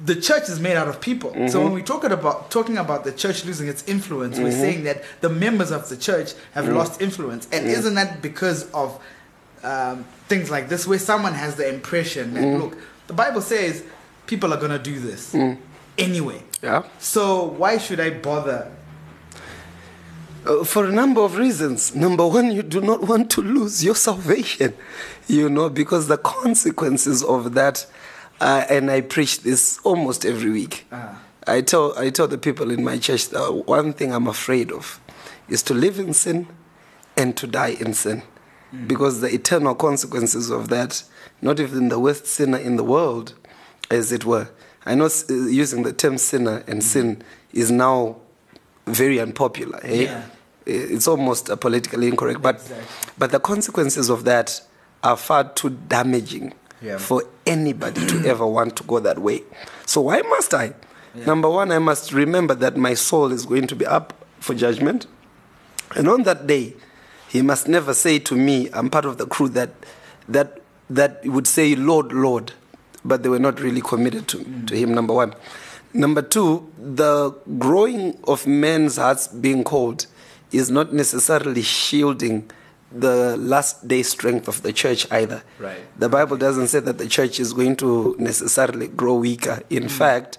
[0.00, 1.30] the church is made out of people.
[1.32, 1.58] So mm-hmm.
[1.64, 4.60] when we're talking about talking about the church losing its influence, we're mm-hmm.
[4.60, 6.76] saying that the members of the church have mm-hmm.
[6.76, 7.48] lost influence.
[7.52, 9.00] And isn't that because of
[9.62, 12.76] um, things like this, where someone has the impression that look,
[13.06, 13.84] the Bible says
[14.26, 15.34] people are gonna do this
[15.98, 16.42] anyway.
[16.62, 16.82] yeah.
[16.98, 18.70] So why should I bother?
[20.46, 21.94] Uh, for a number of reasons.
[21.94, 24.74] Number one, you do not want to lose your salvation,
[25.26, 27.86] you know, because the consequences of that,
[28.44, 30.86] uh, and I preach this almost every week.
[31.46, 35.00] I tell I tell the people in my church that one thing I'm afraid of
[35.48, 36.46] is to live in sin
[37.16, 38.22] and to die in sin,
[38.86, 41.04] because the eternal consequences of that,
[41.40, 43.34] not even the worst sinner in the world,
[43.90, 44.48] as it were.
[44.86, 48.16] I know uh, using the term sinner and sin is now
[48.86, 49.80] very unpopular.
[49.82, 50.04] Eh?
[50.04, 50.22] Yeah.
[50.66, 52.86] It's almost politically incorrect, but Exactly.
[53.18, 54.60] but the consequences of that
[55.02, 56.52] are far too damaging
[56.84, 56.98] Yeah.
[56.98, 59.42] for anybody to ever want to go that way.
[59.86, 60.74] So why must I?
[61.14, 65.06] Number one, I must remember that my soul is going to be up for judgment,
[65.94, 66.74] and on that day,
[67.28, 69.70] he must never say to me, "I'm part of the crew that
[70.28, 72.52] that that would say, Lord, Lord,"
[73.04, 74.92] but they were not really committed to, to him.
[74.92, 75.34] Number one.
[75.96, 80.06] Number two, the growing of men's hearts being cold
[80.50, 82.50] is not necessarily shielding
[82.94, 85.42] the last day strength of the church either.
[85.58, 85.80] Right.
[85.98, 89.60] The Bible doesn't say that the church is going to necessarily grow weaker.
[89.70, 89.90] In mm.
[89.90, 90.38] fact,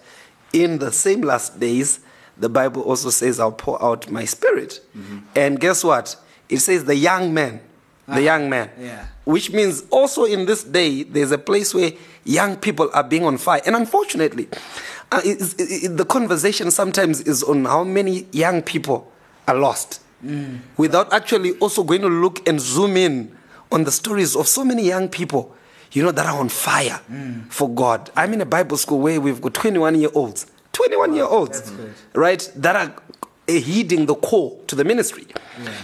[0.54, 2.00] in the same last days,
[2.38, 4.82] the Bible also says, I'll pour out my spirit.
[4.98, 5.20] Mm-hmm.
[5.36, 6.16] And guess what?
[6.50, 7.62] It says the young men
[8.08, 8.70] the ah, young man.
[8.80, 9.08] Yeah.
[9.24, 11.92] Which means also in this day, there's a place where
[12.24, 13.62] young people are being on fire.
[13.66, 14.48] And unfortunately,
[15.12, 19.12] uh, it- it- the conversation sometimes is on how many young people
[19.48, 20.02] are lost
[20.78, 23.32] without actually also going to look and zoom in
[23.72, 25.54] on the stories of so many young people,
[25.92, 27.00] you know, that are on fire
[27.50, 28.10] for God.
[28.16, 31.72] I'm in a Bible school where we've got 21 year olds, 21 year olds,
[32.14, 32.94] right, that are
[33.48, 35.26] uh, heeding the call to the ministry.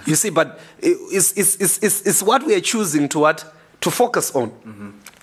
[0.05, 3.45] You see, but it's, it's, it's, it's, it's what we are choosing to what
[3.81, 4.51] to focus on.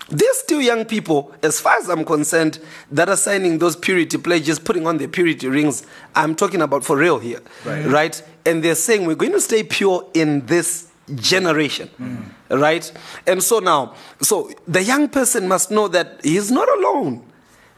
[0.09, 2.59] There's two young people, as far as I'm concerned,
[2.91, 5.85] that are signing those purity pledges, putting on their purity rings.
[6.15, 8.21] I'm talking about for real here, right?
[8.45, 12.59] And they're saying we're going to stay pure in this generation, mm.
[12.59, 12.91] right?
[13.27, 17.23] And so now, so the young person must know that he's not alone.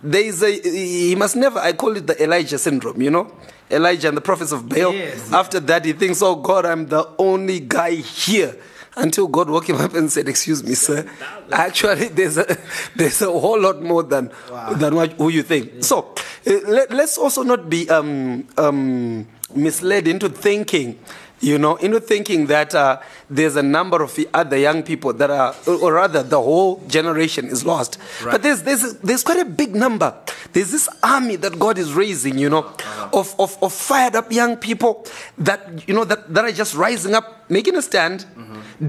[0.02, 3.32] There is a, he must never, I call it the Elijah syndrome, you know?
[3.70, 4.94] Elijah and the prophets of Baal.
[4.94, 5.32] Yes.
[5.32, 8.56] After that, he thinks, oh God, I'm the only guy here.
[8.96, 11.08] Until God woke him up and said, "Excuse me, sir.
[11.52, 12.58] Actually, there's a
[12.96, 14.32] there's a whole lot more than
[14.76, 16.14] than what who you think." So
[16.46, 21.00] uh, let, let's also not be um, um, misled into thinking,
[21.42, 23.00] you know, into thinking that uh,
[23.30, 27.66] there's a number of other young people that are, or rather, the whole generation is
[27.66, 27.98] lost.
[28.24, 30.16] But there's there's there's quite a big number.
[30.54, 32.72] There's this army that God is raising, you know,
[33.14, 37.16] of, of, of fired up young people that you know that, that are just rising
[37.16, 38.26] up, making a stand,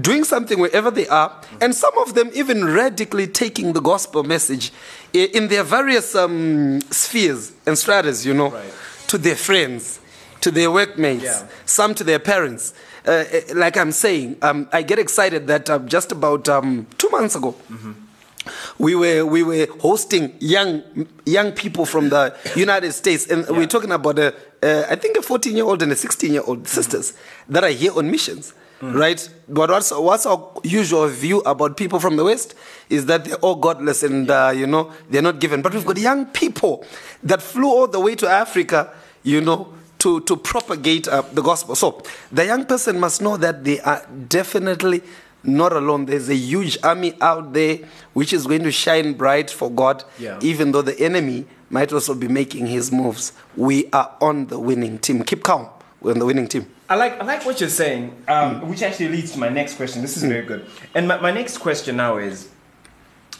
[0.01, 4.71] doing something wherever they are, and some of them even radically taking the gospel message
[5.13, 8.53] in their various um, spheres and stratas, you know,
[9.07, 9.99] to their friends,
[10.43, 11.47] to their workmates, Yeah.
[11.65, 12.73] some to their parents.
[13.05, 13.23] Uh, uh,
[13.55, 17.55] like I'm saying, um, I get excited that uh, just about um, two months ago,
[18.77, 20.81] we were we were hosting young
[21.25, 25.21] young people from the United States, and we're talking about a uh, I think a
[25.21, 27.13] 14 year old and a 16 year old sisters
[27.49, 28.53] that are here on missions.
[28.81, 32.53] Right, but what's what's our usual view about people from the West
[32.89, 35.61] is that they're all godless and uh, you know they're not given.
[35.61, 36.83] But we've got young people
[37.23, 38.91] that flew all the way to Africa,
[39.23, 39.71] you know,
[40.03, 41.75] to, to propagate uh, the gospel.
[41.75, 45.01] So the young person must know that they are definitely
[45.43, 46.05] not alone.
[46.05, 47.79] There's a huge army out there
[48.13, 50.39] which is going to shine bright for God, Yeah.
[50.41, 53.31] even though the enemy might also be making his moves.
[53.55, 55.23] We are on the winning team.
[55.23, 55.69] Keep calm.
[56.01, 56.65] We're on the winning team.
[56.89, 60.01] I like I like what you're saying, um, which actually leads to my next question.
[60.01, 60.65] This is very good.
[60.93, 62.49] And my, my next question now is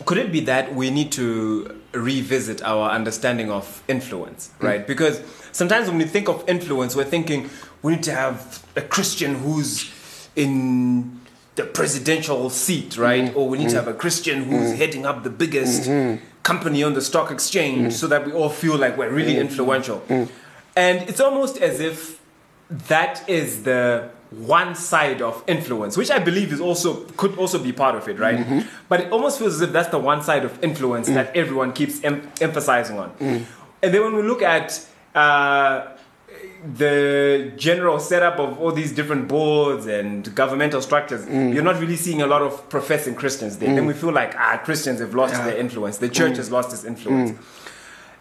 [0.05, 4.65] could it be that we need to revisit our understanding of influence, hmm.
[4.65, 4.87] right?
[4.87, 7.49] Because sometimes when we think of influence, we're thinking
[7.81, 9.91] we need to have a Christian who's
[10.35, 11.19] in
[11.55, 13.01] the presidential seat, hmm.
[13.01, 13.35] right?
[13.35, 13.85] Or we need to hmm.
[13.85, 15.89] have a Christian who's heading up the biggest
[16.43, 20.03] company on the stock exchange so that we all feel like we're really influential.
[20.75, 22.19] And it's almost as if
[22.69, 27.71] that is the one side of influence, which I believe is also could also be
[27.71, 28.37] part of it, right?
[28.37, 28.59] Mm-hmm.
[28.89, 31.15] But it almost feels as if that's the one side of influence mm.
[31.15, 33.11] that everyone keeps em- emphasizing on.
[33.19, 35.87] And then when we look at uh,
[36.75, 41.53] the general setup of all these different boards and governmental structures, mm.
[41.53, 43.73] you're not really seeing a lot of professing Christians there.
[43.73, 43.97] Then we mm.
[43.97, 45.97] feel like ah, Christians have lost their influence.
[45.97, 47.37] The church has lost its influence.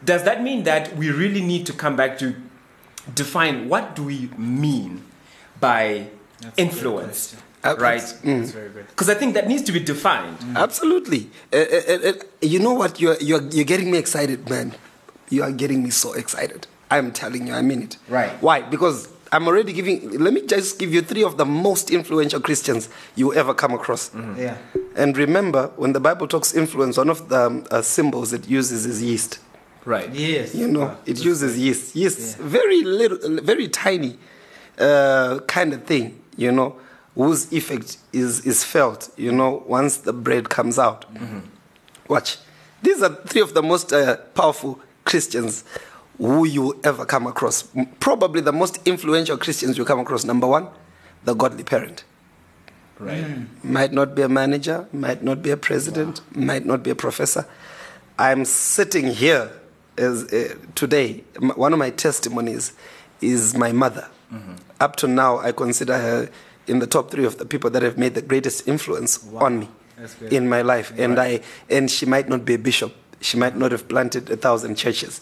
[0.05, 2.35] Does that mean that we really need to come back to
[3.15, 5.05] define what do we mean
[5.63, 6.07] by
[6.57, 8.03] influence, Uh, right?
[8.25, 8.87] That's very good.
[8.89, 10.37] Because I think that needs to be defined.
[10.57, 11.31] Absolutely.
[11.53, 12.13] Uh, uh, uh, uh,
[12.53, 12.93] you know what?
[13.01, 14.75] You're, you're, you're getting me excited, man.
[15.31, 16.67] You are getting me so excited.
[16.91, 17.97] I'm telling you, I mean it.
[18.09, 18.33] Right.
[18.43, 18.63] Why?
[18.75, 22.89] Because I'm already giving, let me just give you three of the most influential Christians
[23.15, 24.11] you ever come across.
[24.37, 24.57] Yeah.
[24.97, 28.85] And remember, when the Bible talks influence, one of the um, uh, symbols it uses
[28.87, 29.39] is yeast.
[29.87, 30.11] Right.
[30.13, 30.55] Yes.
[30.55, 31.95] You know, it uses yeast.
[31.95, 33.19] Yeast, very little,
[33.53, 34.19] very tiny
[34.79, 36.77] uh, kind of thing, you know,
[37.15, 41.05] whose effect is, is felt, you know, once the bread comes out.
[42.09, 42.39] Watch.
[42.83, 45.65] These are three of the most uh, powerful Christians
[46.19, 47.69] who you ever come across.
[48.01, 50.25] Probably the most influential Christians you come across.
[50.25, 50.69] Number one,
[51.25, 52.05] the godly parent.
[52.99, 53.25] Right.
[53.65, 57.47] Might not be a manager, might not be a president, might not be a professor.
[58.19, 59.51] I'm sitting here
[59.99, 61.25] as uh, today.
[61.41, 62.73] M- One of my testimonies
[63.21, 64.09] is my mother.
[64.33, 64.53] Mm-hmm.
[64.81, 66.29] Up to now, I consider her
[66.67, 69.69] in the top three of the people that have made the greatest influence on me
[70.31, 70.93] in my life.
[70.99, 72.95] And I and she might not be a bishop.
[73.21, 75.21] She might not have planted a thousand churches,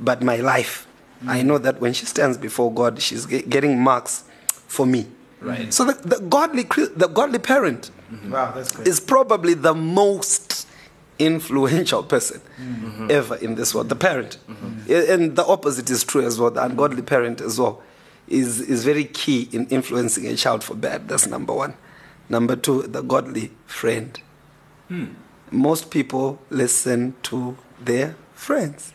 [0.00, 0.86] but my life,
[1.26, 4.24] I know that when she stands before God, she's ge- getting marks
[4.66, 5.06] for me.
[5.40, 5.72] Right.
[5.74, 6.62] So the, the godly
[6.96, 7.90] the godly parent
[8.30, 8.86] Wow, that's good.
[8.88, 10.66] is probably the most
[11.18, 13.10] influential person Mm-hmm.
[13.10, 13.88] ever in this world.
[13.88, 14.38] The parent,
[14.88, 16.50] A- and the opposite is true as well.
[16.50, 17.82] The ungodly parent as well
[18.28, 21.08] is is very key in influencing a child for bad.
[21.08, 21.74] That's number one.
[22.28, 24.18] Number two, the godly friend.
[24.88, 25.06] Hmm.
[25.50, 28.92] Most people listen to their friends.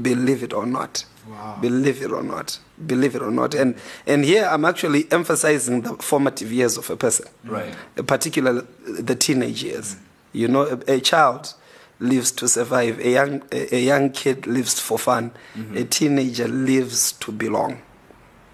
[0.00, 1.04] Believe it or not.
[1.28, 1.58] Wow.
[1.60, 2.58] Believe it or not.
[2.84, 3.54] Believe it or not.
[3.54, 7.26] And and here I'm actually emphasizing the formative years of a person.
[7.44, 7.74] Right.
[8.06, 9.96] Particularly the teenage years.
[10.32, 11.54] You know, a, a child
[12.00, 12.98] lives to survive.
[13.00, 15.32] A young a, a young kid lives for fun.
[15.54, 15.76] Mm-hmm.
[15.76, 17.82] A teenager lives to belong.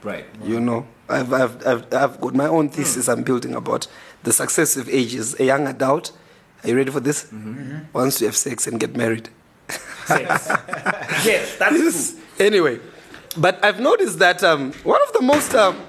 [0.04, 0.24] Right.
[0.44, 3.86] You know, I've, I've, I've, I've got my own thesis I'm building about
[4.22, 5.34] the successive ages.
[5.40, 6.12] A young adult,
[6.62, 7.32] are you ready for this?
[7.92, 9.28] Once you have sex and get married.
[9.68, 10.48] Sex.
[11.24, 12.16] yes, that's Yes.
[12.38, 12.80] Anyway,
[13.36, 15.80] but I've noticed that um, one of the most um,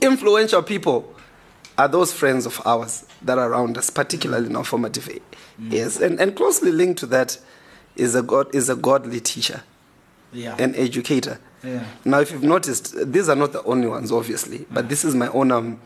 [0.00, 1.14] influential people
[1.78, 5.20] are those friends of ours that are around us, particularly in our formative a-
[5.62, 5.98] years.
[5.98, 7.38] And, and closely linked to that
[7.96, 9.62] is a, God, is a godly teacher,
[10.32, 10.56] Yeah.
[10.58, 11.38] an educator.
[11.64, 11.84] Yeah.
[12.04, 15.28] Now, if you've noticed, these are not the only ones, obviously, but this is my
[15.28, 15.80] own, um,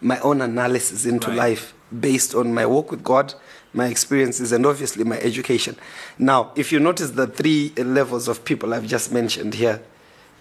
[0.00, 1.36] my own analysis into Right.
[1.36, 3.34] life based on my work with God,
[3.72, 5.76] my experiences, and obviously my education.
[6.18, 9.80] Now, if you notice the three levels of people I've just mentioned here,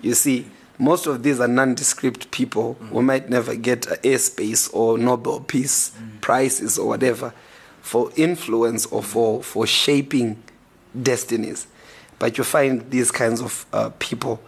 [0.02, 0.48] you see,
[0.80, 5.92] most of these are nondescript people who might never get a airspace or Nobel Peace
[6.22, 7.34] Prizes or whatever
[7.82, 10.42] for influence or for, for shaping
[11.00, 11.68] destinies.
[12.18, 14.40] But you find these kinds of uh, people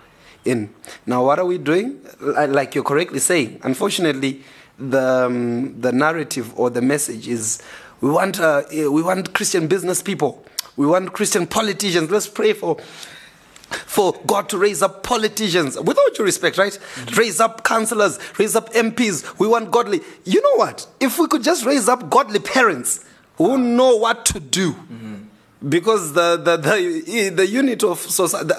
[0.45, 0.73] in.
[1.06, 2.01] Now, what are we doing?
[2.19, 4.43] Like you're correctly saying, unfortunately,
[4.77, 7.62] the, um, the narrative or the message is
[8.01, 10.43] we want, uh, eh, we want Christian business people,
[10.75, 12.10] we want Christian politicians.
[12.10, 12.77] Let's pray for
[13.86, 16.77] for God to raise up politicians, with all due respect, right?
[17.15, 19.39] Raise up councillors, raise up MPs.
[19.39, 20.01] We want godly.
[20.25, 20.88] You know what?
[20.99, 23.06] If we could just raise up godly parents
[23.38, 24.75] who know what to do.
[25.67, 28.52] Because the, the, the, the unit of society,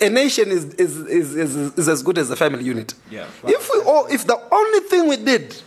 [0.00, 2.94] a nation is, is, is, is, is as good as a family unit.
[3.10, 3.26] Yeah.
[3.44, 5.60] If we all, if the only thing we did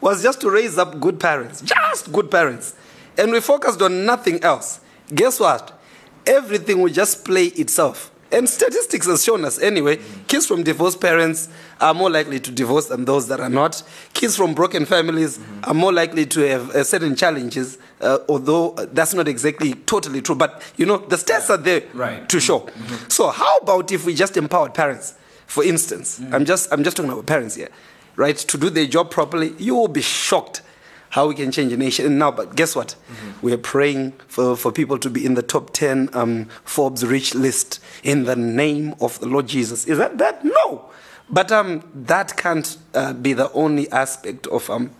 [0.00, 2.74] was just to raise up good parents, just good parents,
[3.18, 4.80] and we focused on nothing else,
[5.12, 5.80] guess what?
[6.24, 8.12] Everything will just play itself.
[8.30, 12.86] And statistics has shown us anyway, kids from divorced parents are more likely to divorce
[12.86, 13.82] than those that are not.
[14.14, 18.86] Kids from broken families are more likely to have uh, certain challenges, uh, although uh,
[18.92, 20.34] that's not exactly totally true.
[20.34, 22.28] But you know, the stats are there Right.
[22.28, 22.68] to show.
[23.08, 25.14] So how about if we just empowered parents?
[25.46, 27.68] For instance, I'm just I'm just talking about parents here,
[28.16, 28.36] right?
[28.36, 30.62] To do their job properly, you will be shocked
[31.10, 32.06] how we can change a nation.
[32.06, 32.96] And now, but guess what?
[33.42, 37.34] We are praying for, for people to be in the top 10 um, Forbes rich
[37.34, 39.84] list in the name of the Lord Jesus.
[39.86, 40.42] Is that that?
[40.42, 40.88] No.
[41.28, 44.90] But um, that can't uh, be the only aspect of um,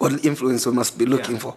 [0.00, 1.40] godly influence we must be looking Yeah.
[1.42, 1.56] for.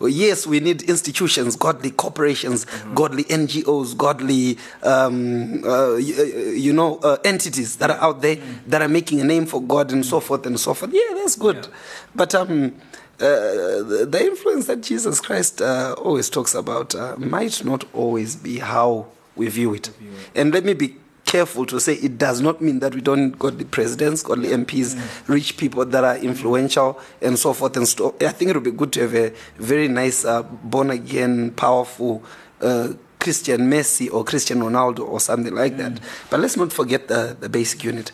[0.00, 6.14] Yes, we need institutions, godly corporations, godly NGOs, godly, um, uh, you,
[6.54, 9.92] you know, uh, entities that are out there that are making a name for God
[9.92, 10.92] and so forth and so forth.
[10.92, 11.68] Yeah, that's good.
[12.14, 12.74] But um,
[13.18, 18.36] uh, the, the influence that Jesus Christ uh, always talks about uh, might not always
[18.36, 19.90] be how we view it.
[20.34, 23.58] And let me be careful to say it does not mean that we don't got
[23.58, 24.96] the presidents, got the MPs,
[25.28, 28.14] rich people that are influential and so forth and so.
[28.20, 32.22] I think it would be good to have a very nice, uh, born again, powerful
[32.60, 36.00] uh, Christian Messi or Christian Ronaldo or something like that.
[36.30, 38.12] But let's not forget the, the basic unit.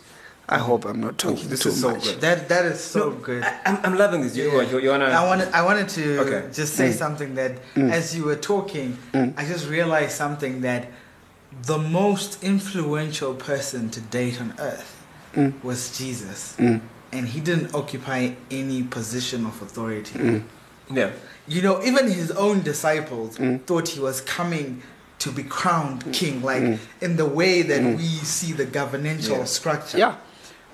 [0.49, 2.03] I hope I'm not talking this too is so much.
[2.03, 2.19] good.
[2.21, 3.43] That that is so good.
[3.43, 4.35] I, I'm, I'm loving this.
[4.35, 5.05] You, you, you wanna?
[5.05, 6.49] I wanted I wanted to Okay.
[6.51, 10.87] just say something that as you were talking, I just realized something that
[11.61, 15.63] the most influential person to date on earth mm.
[15.63, 16.55] was Jesus.
[16.57, 16.81] Mm.
[17.11, 20.17] And he didn't occupy any position of authority.
[20.17, 20.43] Mm.
[20.91, 21.11] yeah.
[21.47, 24.81] You know, even his own disciples thought he was coming
[25.19, 29.43] to be crowned king, like in the way that we see the governmental Yeah.
[29.45, 29.97] structure.
[29.97, 30.15] Yeah.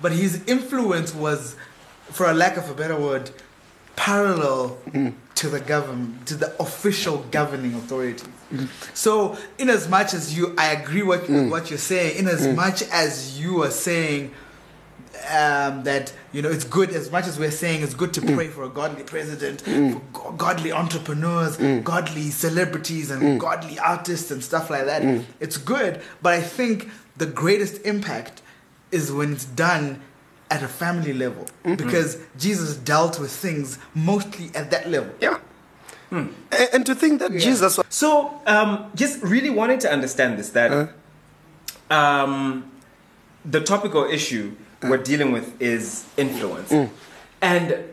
[0.01, 1.55] But his influence was,
[2.11, 3.31] for a lack of a better word,
[3.95, 4.77] parallel
[5.35, 8.27] to the government, to the official governing authority.
[8.93, 11.49] So, in as much as you, I agree with mm.
[11.49, 12.17] what you're saying.
[12.17, 12.55] In as mm.
[12.55, 14.31] much as you are saying
[15.29, 18.35] um, that you know it's good, as much as we're saying it's good to mm.
[18.35, 24.43] pray for a godly president, for go- godly entrepreneurs, godly celebrities, and godly artists and
[24.43, 25.23] stuff like that.
[25.39, 28.41] It's good, but I think the greatest impact
[28.91, 30.01] is when it's done
[30.51, 31.75] at a family level mm-hmm.
[31.75, 35.13] because Jesus dealt with things mostly at that level.
[35.21, 35.39] Yeah.
[36.09, 36.27] Hmm.
[36.51, 40.49] And, and to think that Jesus was So, um, just really wanting to understand this
[40.49, 41.95] that uh-huh.
[41.95, 42.71] um,
[43.45, 44.89] the topical issue uh-huh.
[44.89, 46.89] we're dealing with is influence, mm.
[47.41, 47.83] and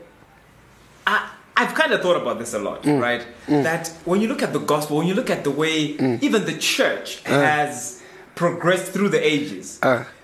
[1.05, 1.31] I.
[1.59, 3.01] I've kind of thought about this a lot, mm.
[3.01, 3.25] right?
[3.47, 3.63] Mm.
[3.63, 6.55] That when you look at the gospel, when you look at the way even the
[6.55, 7.41] church uh-huh.
[7.41, 8.03] has
[8.35, 9.79] progressed through the ages,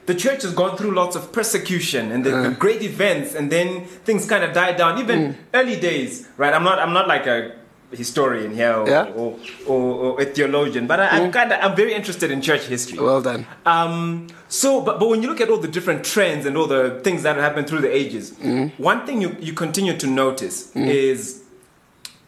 [0.06, 3.86] the church has gone through lots of persecution and the, the great events, and then
[4.06, 5.00] things kind of died down.
[5.00, 6.54] Even early days, right?
[6.54, 7.56] I'm not I'm not like a
[7.96, 9.12] historian here or, Yeah.
[9.16, 12.64] or, or, or a theologian, but I, I'm kind of I'm very interested in church
[12.64, 13.00] history.
[13.00, 13.46] Well done.
[13.66, 17.00] Um, so, but, but when you look at all the different trends and all the
[17.04, 18.82] things that have happened through the ages, mm-hmm.
[18.82, 20.88] one thing you, you continue to notice mm-hmm.
[20.88, 21.44] is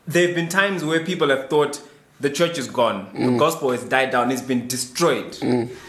[0.07, 1.81] there have been times where people have thought
[2.19, 3.37] the church is gone, the mm-hmm.
[3.37, 5.37] gospel has died down, it's been destroyed.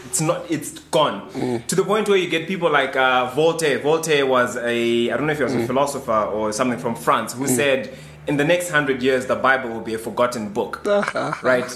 [0.07, 1.61] It's not, it's gone.
[1.67, 3.79] To the point where you get people like uh, Voltaire.
[3.79, 7.33] Voltaire was a, I don't know if he was a philosopher or something from France,
[7.33, 7.93] who said,
[8.27, 10.81] in the next hundred years, the Bible will be a forgotten book,
[11.43, 11.69] right?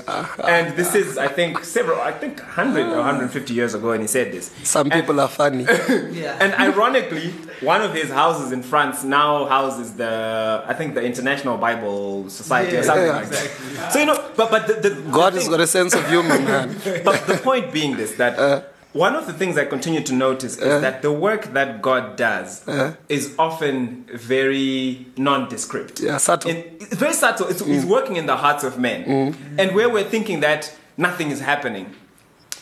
[0.44, 3.92] And this is, I think, several, I think, hundred or hundred and fifty years ago,
[3.92, 4.52] and he said this.
[4.64, 5.66] Some And- people are funny.
[6.22, 6.38] Yeah.
[6.44, 7.32] and ironically,
[7.62, 12.74] one of his houses in France now houses the, I think, the International Bible Society
[12.76, 13.92] or Yeah, something yeah, like that.
[13.94, 16.40] So you know, but but the, the God the has got a sense of humor,
[16.40, 16.68] man.
[17.08, 18.38] But the point being this that.
[18.38, 18.62] Uh.
[18.94, 20.80] One of the things I continue to notice is uh-huh.
[20.80, 22.94] that the work that God does uh-huh.
[23.08, 26.02] is often very nondescript.
[26.02, 26.52] Yeah, subtle.
[26.52, 27.48] In- it's very subtle.
[27.48, 27.90] It's, He's mm.
[27.90, 29.06] working in the hearts of men.
[29.06, 29.36] Mm.
[29.60, 31.96] And where we're thinking that nothing is happening.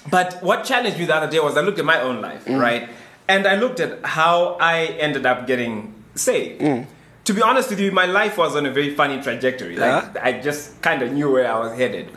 [0.10, 2.60] But what challenged me the other day was I looked at my own life, mm.
[2.60, 2.90] right?
[3.28, 6.62] And I looked at how I ended up getting saved.
[7.26, 9.78] To be honest with you, my life was on a very funny trajectory.
[9.78, 10.20] Like uh-huh.
[10.22, 12.12] I just kind of knew where I was headed.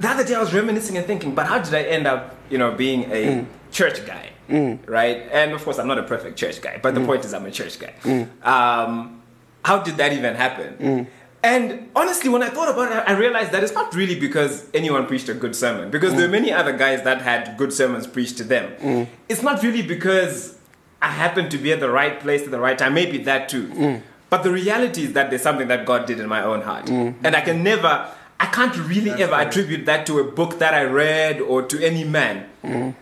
[0.00, 2.58] The other day I was reminiscing and thinking, but how did I end up, you
[2.58, 3.46] know, being a mm.
[3.70, 4.78] church guy, mm.
[4.88, 5.28] right?
[5.30, 7.06] And of course, I'm not a perfect church guy, but the mm.
[7.06, 7.94] point is, I'm a church guy.
[8.42, 9.22] Um,
[9.64, 11.08] how did that even happen?
[11.42, 15.06] And honestly, when I thought about it, I realized that it's not really because anyone
[15.06, 18.38] preached a good sermon, because there are many other guys that had good sermons preached
[18.38, 19.08] to them.
[19.28, 20.58] It's not really because
[21.02, 24.00] I happened to be at the right place at the right time, maybe that too.
[24.30, 26.88] But the reality is that there's something that God did in my own heart.
[26.88, 28.10] And I can never,
[28.44, 32.04] I can't really ever attribute that to a book that I read or to any
[32.04, 32.46] man.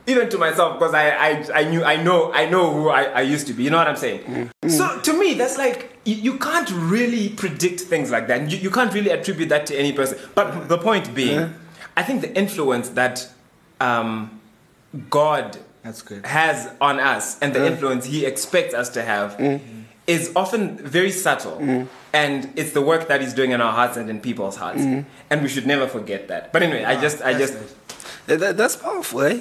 [0.07, 3.21] Even to myself, because I, I, I knew, I know, I know who I, I
[3.23, 3.65] used to be.
[3.65, 4.51] You know what I'm saying?
[4.69, 8.49] So to me, that's like, you, you can't really predict things like that.
[8.53, 10.17] You, you can't really attribute that to any person.
[10.37, 11.55] But the point being,
[11.97, 13.29] I think the influence that
[13.81, 14.41] um,
[15.11, 16.25] God That's good.
[16.25, 19.37] has on us and the influence he expects us to have
[20.07, 24.11] is often very subtle and it's the work that he's doing in our hearts and
[24.11, 24.81] in people's hearts
[25.31, 27.55] and we should never forget that but anyway i just i just
[28.27, 28.41] good.
[28.41, 29.41] That- that's powerful, eh?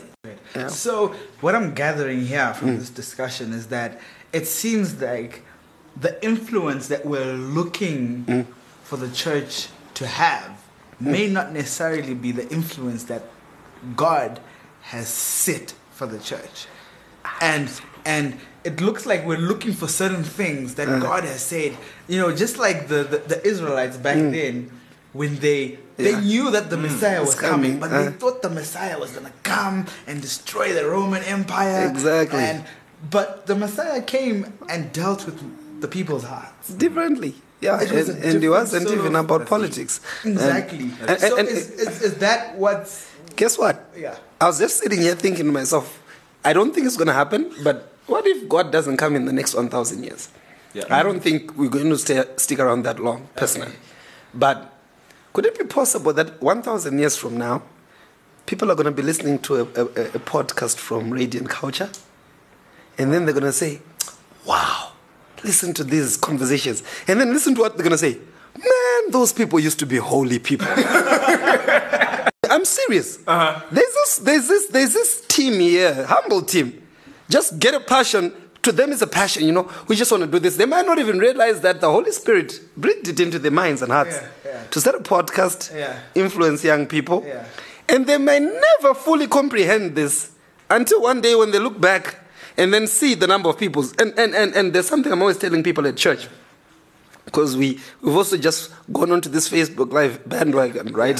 [0.56, 0.68] Yeah.
[0.68, 4.00] So, what I'm gathering here from this discussion is that
[4.34, 5.44] it seems like
[6.06, 8.48] the influence that we're looking
[8.84, 10.52] for the church to have
[11.00, 13.24] may not necessarily be the influence that
[13.96, 14.40] God
[14.82, 16.66] has set for the church.
[17.40, 17.70] And
[18.06, 21.00] and it looks like we're looking for certain things that uh-huh.
[21.00, 24.32] God has said, you know, just like the, the, the Israelites back mm.
[24.32, 24.72] then
[25.14, 26.20] when they they Yeah.
[26.20, 26.84] knew that the mm.
[26.84, 27.98] Messiah was coming, coming, but uh.
[27.98, 28.18] they uh-huh.
[28.18, 31.88] thought the Messiah was going to come and destroy the Roman Empire.
[31.88, 32.40] Exactly.
[32.40, 32.66] And
[33.10, 35.38] but the Messiah came and dealt with
[35.82, 36.70] the people's hearts.
[36.70, 37.36] Differently.
[37.60, 40.02] Yeah, It and, and it wasn't even about politics.
[40.24, 40.92] And- Exactly.
[41.08, 43.90] and- so is, is, is that what's guess what?
[43.96, 44.16] Yeah.
[44.40, 46.02] I was just sitting here thinking to myself,
[46.44, 49.34] I don't think it's going to happen, but what if God doesn't come in the
[49.34, 50.30] next 1,000 years?
[50.74, 50.86] Yeah.
[50.90, 53.74] I don't think we're going to stay, stick around that long, personally.
[54.34, 54.74] But
[55.34, 57.64] could it be possible that 1,000 years from now,
[58.46, 61.90] people are going to be listening to a, a, a podcast from Radiant Culture?
[62.98, 63.82] And then they're going to say,
[64.46, 64.92] wow,
[65.44, 66.84] listen to these conversations.
[67.08, 68.18] And then listen to what they're going to say.
[68.58, 70.68] Man, those people used to be holy people.
[72.50, 73.20] I'm serious.
[73.26, 73.62] Uh-huh.
[73.72, 76.81] There's this, there's this, there's this team here, humble team.
[77.32, 78.34] Just get a passion.
[78.64, 79.44] To them, it's a passion.
[79.44, 80.56] You know, we just want to do this.
[80.58, 83.92] They might not even realize that the Holy Spirit breathed it into their minds and
[83.92, 84.64] hearts Yeah, yeah.
[84.70, 85.98] to start a podcast, Yeah.
[86.14, 87.26] influence young people,
[87.90, 90.30] and they may never fully comprehend this
[90.70, 92.20] until one day when they look back
[92.58, 93.84] and then see the number of people.
[93.98, 96.28] And and and, and there's something I'm always telling people at church
[97.32, 101.20] because we, we've also just gone onto this Facebook Live bandwagon, right?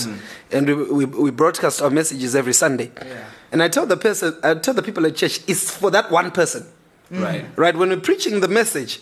[0.52, 2.92] And we, we, we broadcast our messages every Sunday.
[3.06, 3.26] Yeah.
[3.54, 6.32] And I tell the person, I tell the people at church, it's for that one
[6.32, 6.66] person,
[7.10, 7.76] right right?
[7.76, 9.00] When we're preaching the message,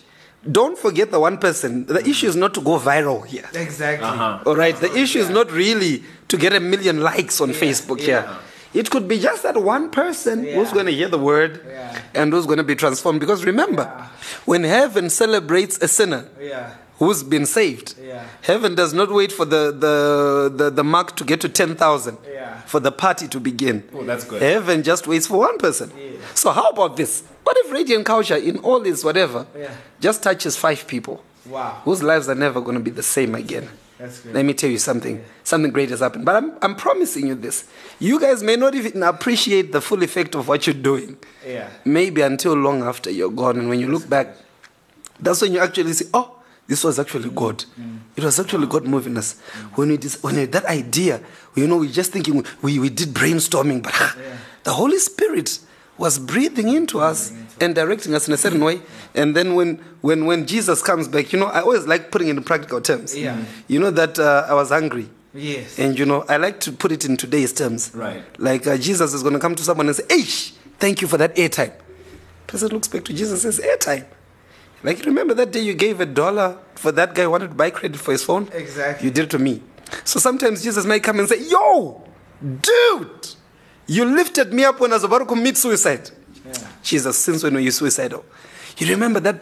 [0.50, 1.86] don't forget the one person.
[1.86, 3.48] The issue is not to go viral here.
[3.54, 4.06] exactly?
[4.06, 7.98] uh-huh All right, the issue is not really to get a million likes on Facebook
[7.98, 8.06] yeah.
[8.06, 8.28] here.
[8.72, 12.00] It could be just that one person who's going to hear the word Yeah.
[12.14, 13.18] and who's going to be transformed.
[13.18, 14.06] Because remember, Yeah.
[14.44, 16.74] when heaven celebrates a sinner, Yeah.
[17.00, 17.94] Who's been saved.
[18.00, 18.24] Yeah.
[18.42, 22.60] Heaven does not wait for the, the, the, the mark to get to 10,000 Yeah.
[22.66, 23.82] for the party to begin.
[23.92, 24.40] Oh, that's good.
[24.42, 25.90] Heaven just waits for one person.
[26.34, 27.24] So, how about this?
[27.42, 29.72] What if Radiant Culture, in all this whatever, Yeah.
[30.00, 31.24] just touches five people?
[31.46, 31.80] Wow.
[31.84, 33.68] whose lives are never going to be the same again.
[33.98, 34.24] That's.
[34.26, 35.24] Let me tell you something.
[35.42, 36.24] Something great has happened.
[36.26, 37.66] But I'm, I'm promising you this.
[37.98, 41.16] You guys may not even appreciate the full effect of what you're doing.
[41.46, 41.68] Yeah.
[41.84, 43.58] Maybe until long after you're gone.
[43.58, 44.36] And when you look back,
[45.18, 46.36] that's when you actually see, oh,
[46.70, 47.64] this was actually God.
[48.14, 49.38] It was actually God moving us.
[49.74, 51.20] When we dis- when we, that idea,
[51.56, 54.16] you know, we're just thinking, we, we did brainstorming, but ah,
[54.62, 55.58] the Holy Spirit
[55.98, 58.80] was breathing into us and directing us in a certain way.
[59.16, 62.36] And then when, when, when Jesus comes back, you know, I always like putting it
[62.36, 63.18] in practical terms.
[63.18, 63.44] Yeah.
[63.66, 65.10] You know that uh, I was hungry.
[65.34, 65.76] Yes.
[65.76, 67.90] And you know, I like to put it in today's terms.
[67.92, 68.22] Right.
[68.38, 71.16] Like uh, Jesus is going to come to someone and say, Eish, thank you for
[71.18, 71.72] that airtime.
[72.46, 74.06] Person looks back to Jesus and says, airtime.
[74.82, 77.54] Like, you remember that day you gave a dollar for that guy who wanted to
[77.54, 78.48] buy credit for his phone?
[78.52, 79.06] Exactly.
[79.08, 79.62] You did it to me.
[80.04, 82.02] So sometimes Jesus might come and say, Yo,
[82.42, 83.28] dude,
[83.86, 86.10] you lifted me up when I was about to commit suicide.
[86.82, 88.24] Jesus, since when were you suicidal?
[88.78, 89.40] You remember that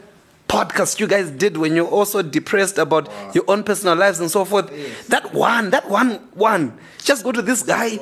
[0.49, 4.45] podcast you guys did when you're also depressed about your own personal lives and so
[4.45, 4.69] forth?
[5.09, 6.77] That one, that one, one.
[7.05, 7.99] Just go to this guy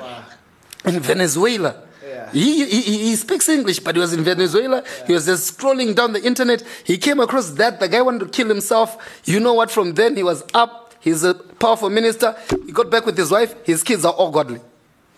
[0.84, 1.82] in Venezuela.
[2.26, 2.32] Yeah.
[2.32, 4.82] He, he, he he speaks English, but he was in Venezuela.
[5.06, 6.62] He was just scrolling down the internet.
[6.84, 7.80] He came across that.
[7.80, 9.20] The guy wanted to kill himself.
[9.24, 9.70] You know what?
[9.70, 10.94] From then, he was up.
[11.00, 12.34] He's a powerful minister.
[12.66, 13.54] He got back with his wife.
[13.64, 14.60] His kids are all godly.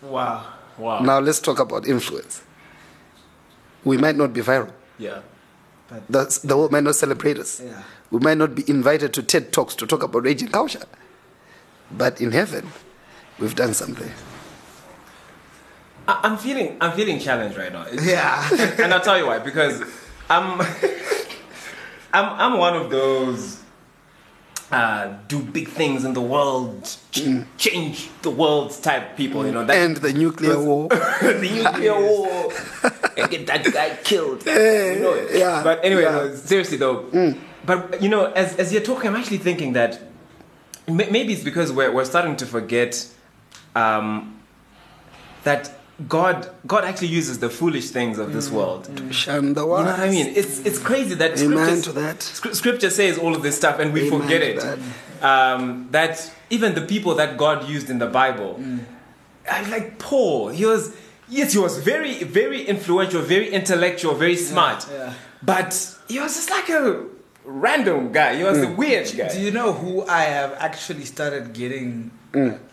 [0.01, 0.45] Wow.
[0.77, 0.99] Wow.
[0.99, 2.43] Now, let's talk about influence.
[3.83, 4.71] We might not be viral.
[4.97, 5.21] Yeah.
[6.09, 7.59] The, the world might not celebrate us.
[7.59, 7.81] Yeah.
[8.11, 10.83] We might not be invited to TED Talks to talk about raging culture.
[11.91, 12.69] But in heaven,
[13.39, 14.11] we've done something.
[16.09, 17.83] I- I'm feeling I'm feeling challenged right now.
[17.93, 18.49] It's- Yeah.
[18.83, 19.39] and I'll tell you why.
[19.39, 19.75] Because
[20.29, 20.47] I'm
[22.13, 23.57] I'm I'm one of those
[24.71, 29.43] uh, do big things in the world, ch- change the world type people.
[29.45, 30.87] You know that And the nuclear war.
[31.21, 32.51] the nuclear war
[33.17, 34.45] and get that guy killed.
[34.45, 35.35] you know it.
[35.39, 36.19] yeah, But anyway, yeah.
[36.19, 36.29] Mm.
[36.29, 37.35] no, seriously though.
[37.65, 39.99] But you know, as as you're talking, I'm actually thinking that
[40.87, 43.07] maybe it's because we're we're starting to forget
[43.75, 44.39] um,
[45.43, 48.33] that God God actually uses the foolish things of Mm.
[48.33, 48.89] this world.
[49.11, 50.27] Shun the You know what I mean?
[50.35, 52.21] It's it's crazy that Amen scripture, to that.
[52.55, 54.59] scripture says all of this stuff and we Amen forget it.
[54.61, 54.77] that.
[55.21, 58.79] Um, that even the people that God used in the Bible, Mm.
[59.71, 60.49] Like Paul.
[60.49, 60.93] He was
[61.27, 64.85] yes, he was very very influential, very intellectual, very smart.
[64.91, 65.13] yeah.
[65.41, 65.71] But
[66.07, 67.03] he was just like a
[67.45, 68.35] random guy.
[68.37, 68.67] He was Mm.
[68.67, 69.27] a weird guy.
[69.33, 72.11] Do you know who I have actually started getting,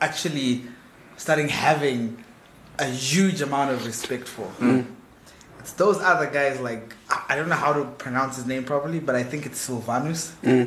[0.01, 0.63] actually
[1.17, 2.01] starting having
[2.79, 4.45] a huge amount of respect for?
[4.45, 4.83] Hmm.
[5.61, 9.01] It's those other guys like I I don't know how to pronounce his name properly,
[9.01, 10.33] but I think it's Silvanus.
[10.45, 10.65] Hmm.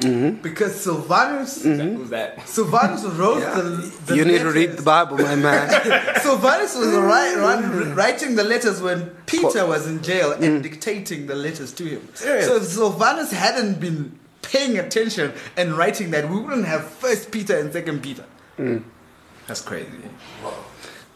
[0.00, 0.40] Mm-hmm.
[0.42, 1.96] Because Silvanus, mm-hmm.
[1.96, 2.48] Who's that?
[2.48, 3.60] Silvanus wrote Yeah.
[3.60, 5.68] the, the you need to read the Bible, my man.
[6.22, 7.94] Silvanus was write, run, mm-hmm.
[7.94, 10.62] writing the letters when Peter was in jail and mm.
[10.62, 12.08] dictating the letters to him.
[12.14, 12.46] Serious?
[12.46, 17.58] So if Silvanus hadn't been paying attention and writing that, we wouldn't have First Peter
[17.58, 18.24] and Second Peter.
[18.58, 18.82] Mm.
[19.46, 19.90] That's crazy.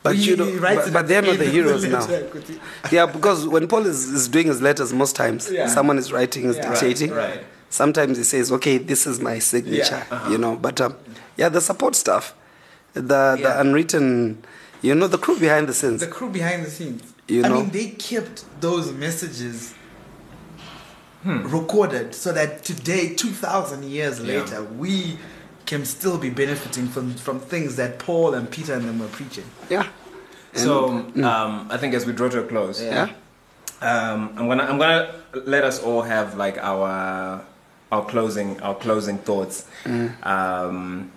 [0.05, 2.07] But He- you know, but, but they're not the heroes now.
[2.07, 2.61] could you-
[2.93, 5.67] Yeah, because when Paul is, is doing his letters, most times Yeah.
[5.67, 6.69] someone is writing, is Yeah.
[6.71, 7.11] dictating.
[7.11, 7.45] Right, right.
[7.71, 10.15] Sometimes he says, "Okay, this is my signature," Yeah.
[10.17, 10.31] Uh-huh.
[10.31, 10.55] you know.
[10.57, 10.95] But um,
[11.37, 12.35] yeah, the support stuff,
[12.93, 14.45] the the unwritten,
[14.83, 16.01] you know, the crew behind the scenes.
[16.01, 17.03] The crew behind the scenes.
[17.27, 17.55] You I know?
[17.63, 19.73] mean, they kept those messages
[21.25, 24.41] recorded so that today, 2,000 years Yeah.
[24.41, 25.19] later, we
[25.67, 29.45] can still be benefiting from, from things that Paul and Peter and them were preaching.
[29.71, 29.87] yeah.
[30.55, 33.09] So um, I think as we draw to a close, Yeah.
[33.81, 35.13] um, I'm gonna I'm gonna
[35.47, 37.45] let us all have like our
[37.91, 39.67] our closing our closing thoughts.
[40.23, 41.11] Um,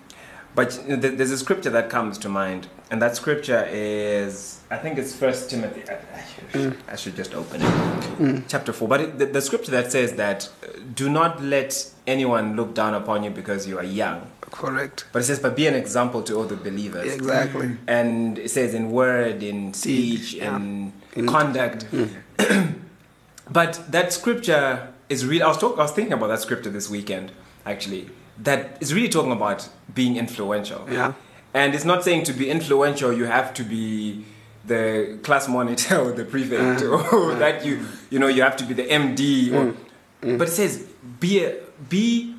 [0.56, 4.98] but th- there's a scripture that comes to mind, and that scripture is I think
[4.98, 5.82] it's First Timothy.
[5.88, 8.88] I, I, should, I should just open it, chapter four.
[8.88, 10.48] But it, the, the scripture that says that
[10.96, 14.26] do not let anyone look down upon you because you are young.
[14.50, 15.04] Correct.
[15.12, 17.66] But it says, but be an example to all the believers Yeah, exactly.
[17.66, 17.78] Mm.
[17.86, 20.56] and it says in word, in speech, yeah.
[20.56, 21.86] in In- conduct.
[21.90, 22.74] Mm.
[23.50, 25.42] but that scripture is really.
[25.42, 27.32] I was talk, I was thinking about that scripture this weekend,
[27.66, 28.10] actually.
[28.38, 30.86] That is really talking about being influential.
[30.90, 31.14] Yeah.
[31.54, 34.24] And it's not saying to be influential, you have to be
[34.64, 37.38] the class monitor or the prefect, uh, or uh.
[37.38, 37.80] that you,
[38.10, 39.52] you know, you have to be the MD.
[39.52, 39.74] Or,
[40.22, 40.38] mm.
[40.38, 40.86] But it says
[41.20, 41.56] be a,
[41.88, 42.34] be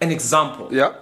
[0.00, 0.68] an example.
[0.72, 0.92] Yeah.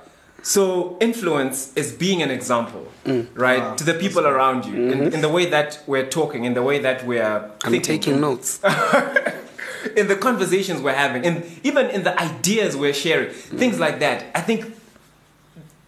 [0.47, 3.27] So influence is being an example, mm.
[3.35, 5.15] right, to the people around you, in, mm-hmm.
[5.15, 8.61] in the way that we're talking, in the way that we're I'm thinking, taking notes.
[9.97, 13.81] in the conversations we're having, and even in the ideas we're sharing, things mm.
[13.81, 14.25] like that.
[14.37, 14.73] I think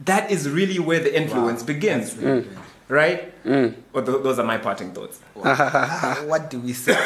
[0.01, 2.17] that is really where the influence begins.
[2.89, 3.33] Right?
[3.45, 3.75] Mm.
[3.93, 5.21] Well, th- those are my parting thoughts.
[5.35, 6.93] what do we say?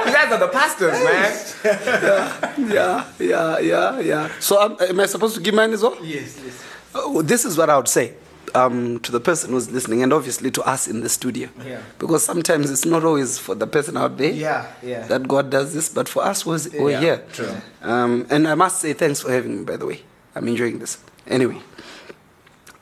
[0.00, 2.68] You guys are the pastors, man.
[2.72, 4.28] Yeah, yeah, yeah, yeah.
[4.40, 5.96] So um, am I supposed to give mine as well?
[6.04, 6.64] yes, yes.
[6.94, 8.14] Oh, this is what I would say
[8.54, 11.48] um, to the person who's listening, and obviously to us in the studio.
[11.64, 11.80] Yeah.
[11.98, 15.06] Because sometimes it's not always for the person out there Yeah, yeah.
[15.06, 17.24] that God does this, but for us, was we're Yeah, here.
[17.32, 17.54] true.
[17.82, 20.00] Um, and I must say thanks for having me, by the way.
[20.34, 20.98] I'm enjoying this.
[21.28, 21.58] Anyway,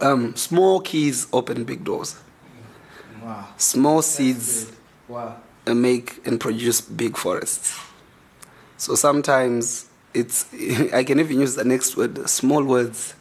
[0.00, 2.16] um, small keys open big doors.
[3.22, 3.48] Wow.
[3.56, 4.72] Small seeds
[5.08, 5.36] Wow.
[5.66, 7.78] uh, make and produce big forests.
[8.76, 10.46] So sometimes it's,
[10.92, 13.14] I can even use the next word, small words,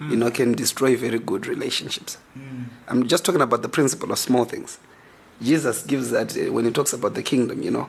[0.00, 2.18] you know, can destroy very good relationships.
[2.86, 4.78] I'm just talking about the principle of small things.
[5.42, 7.88] Jesus gives that uh, when he talks about the kingdom, you know.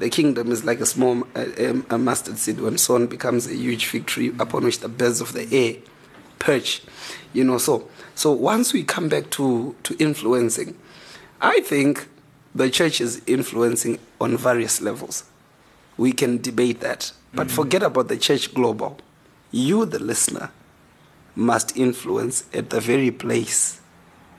[0.00, 3.54] The kingdom is like a small uh, um, a mustard seed when sown becomes a
[3.54, 5.76] huge fig tree upon which the birds of the air
[6.38, 6.82] perch.
[7.32, 10.76] You know, so so once we come back to, to influencing,
[11.40, 12.08] I think
[12.52, 15.24] the church is influencing on various levels.
[15.96, 17.12] We can debate that.
[17.32, 17.56] But mm-hmm.
[17.56, 18.98] forget about the church global.
[19.52, 20.50] You, the listener,
[21.36, 23.80] must influence at the very place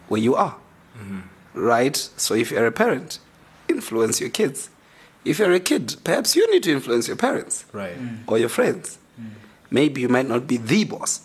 [0.10, 0.58] where you are.
[0.98, 1.20] Mm-hmm.
[1.54, 1.96] Right?
[1.96, 3.20] So if you're a parent,
[3.70, 4.70] influence your kids.
[5.24, 7.96] If you're a kid, perhaps you need to influence your parents Right.
[8.28, 8.98] or your friends.
[9.20, 9.30] Mm.
[9.70, 11.22] Maybe you might not be the boss,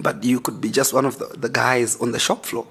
[0.00, 2.66] but you could be just one of the, the guys on the shop floor.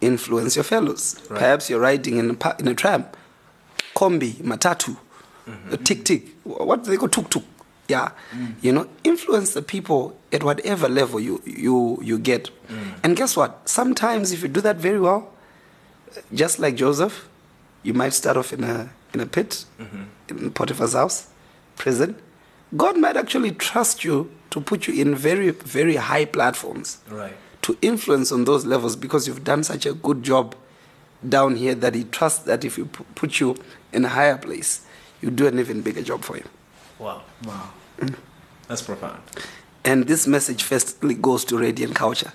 [0.00, 1.20] Influence your fellows.
[1.28, 3.04] Perhaps you're riding in a, in a tram,
[3.94, 4.96] kombi, matatu,
[5.46, 5.74] mm-hmm.
[5.74, 6.28] a tick tick.
[6.44, 7.44] What do they call tuk tuk?
[7.88, 8.54] Yeah, mm.
[8.62, 12.48] you know, influence the people at whatever level you you you get.
[12.68, 12.94] Mm.
[13.02, 13.68] And guess what?
[13.68, 15.32] Sometimes if you do that very well,
[16.32, 17.28] just like Joseph,
[17.82, 20.04] you might start off in a in a pit, mm-hmm.
[20.28, 21.28] in Potiphar's house,
[21.76, 22.14] prison.
[22.76, 27.34] God might actually trust you to put you in very very high platforms, Right.
[27.62, 30.54] to influence on those levels because you've done such a good job
[31.28, 33.56] down here that He trusts that if you pu- put you
[33.92, 34.80] in a higher place,
[35.20, 36.48] you do an even bigger job for Him.
[36.98, 37.22] Wow.
[37.44, 37.70] Wow.
[37.98, 38.14] Mm.
[38.68, 39.20] That's profound.
[39.84, 42.32] And this message firstly goes to Radiant Culture.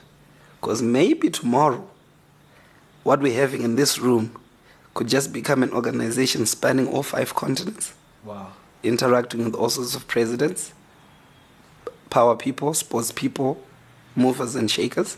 [0.60, 1.88] Because maybe tomorrow,
[3.04, 4.32] what we're having in this room
[4.96, 8.54] could just become an organization spanning all five continents, Wow.
[8.86, 10.74] Interacting with all sorts of presidents,
[12.10, 13.62] power people, sports people,
[14.16, 15.18] movers and shakers.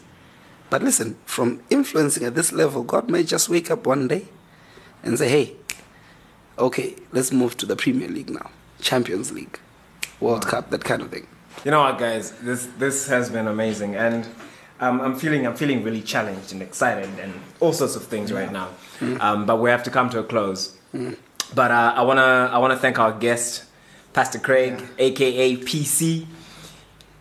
[0.70, 4.28] But listen, from influencing at this level, God may just wake up one day
[5.04, 5.56] and say, hey,
[6.58, 8.50] okay, let's move to the Premier League now,
[8.82, 9.60] Champions League,
[10.20, 11.28] World Cup, that kind of thing.
[11.64, 12.32] You know what, guys?
[12.42, 14.28] This this has been amazing, and
[14.80, 18.52] um, I'm feeling I'm feeling really challenged and excited and all sorts of things right
[18.52, 18.70] now.
[19.20, 20.78] Um, but we have to come to a close.
[21.56, 23.64] But uh, I wanna I wanna thank our guest,
[24.14, 26.26] Pastor Craig, aka PC.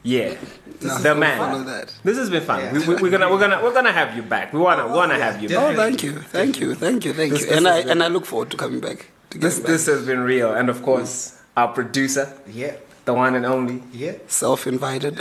[0.03, 0.37] Yeah,
[0.83, 1.65] Now, the man.
[1.67, 1.93] that.
[2.05, 2.73] This has been fun.
[2.73, 4.53] We, we, we're gonna we're gonna we're gonna have you back.
[4.53, 5.49] We wanna wanna have you.
[5.57, 5.77] Oh, back.
[5.77, 7.47] thank you, thank you, thank you, thank This- you.
[7.49, 9.07] this And I been- and I look forward to coming back.
[9.31, 9.67] To This back.
[9.67, 12.75] this has been real, and of course our producer, Yeah.
[13.05, 14.13] the one and only, Yeah.
[14.29, 15.19] self-invited.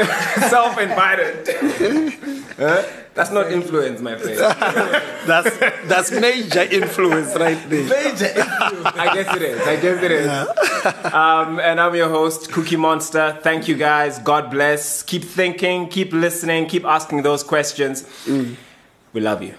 [0.49, 1.49] self-invited.
[2.58, 2.84] Huh?
[3.16, 4.38] That's not influence, my friend.
[5.26, 5.57] that's
[5.88, 7.84] that's major influence right there.
[7.84, 8.26] Major.
[8.26, 8.86] Influence.
[8.86, 9.61] I guess it is.
[9.61, 11.13] I guess it is.
[11.13, 13.39] Um, and I'm your host, Cookie Monster.
[13.41, 14.20] Thank you guys.
[14.20, 15.01] God bless.
[15.01, 18.05] Keep thinking, keep listening, keep asking those questions.
[18.28, 19.55] We love you.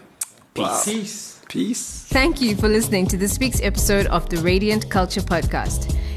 [0.52, 0.84] Peace.
[0.84, 1.40] Peace.
[1.48, 2.04] Peace.
[2.10, 5.96] Thank you for listening to this week's episode of the Radiant Culture Podcast.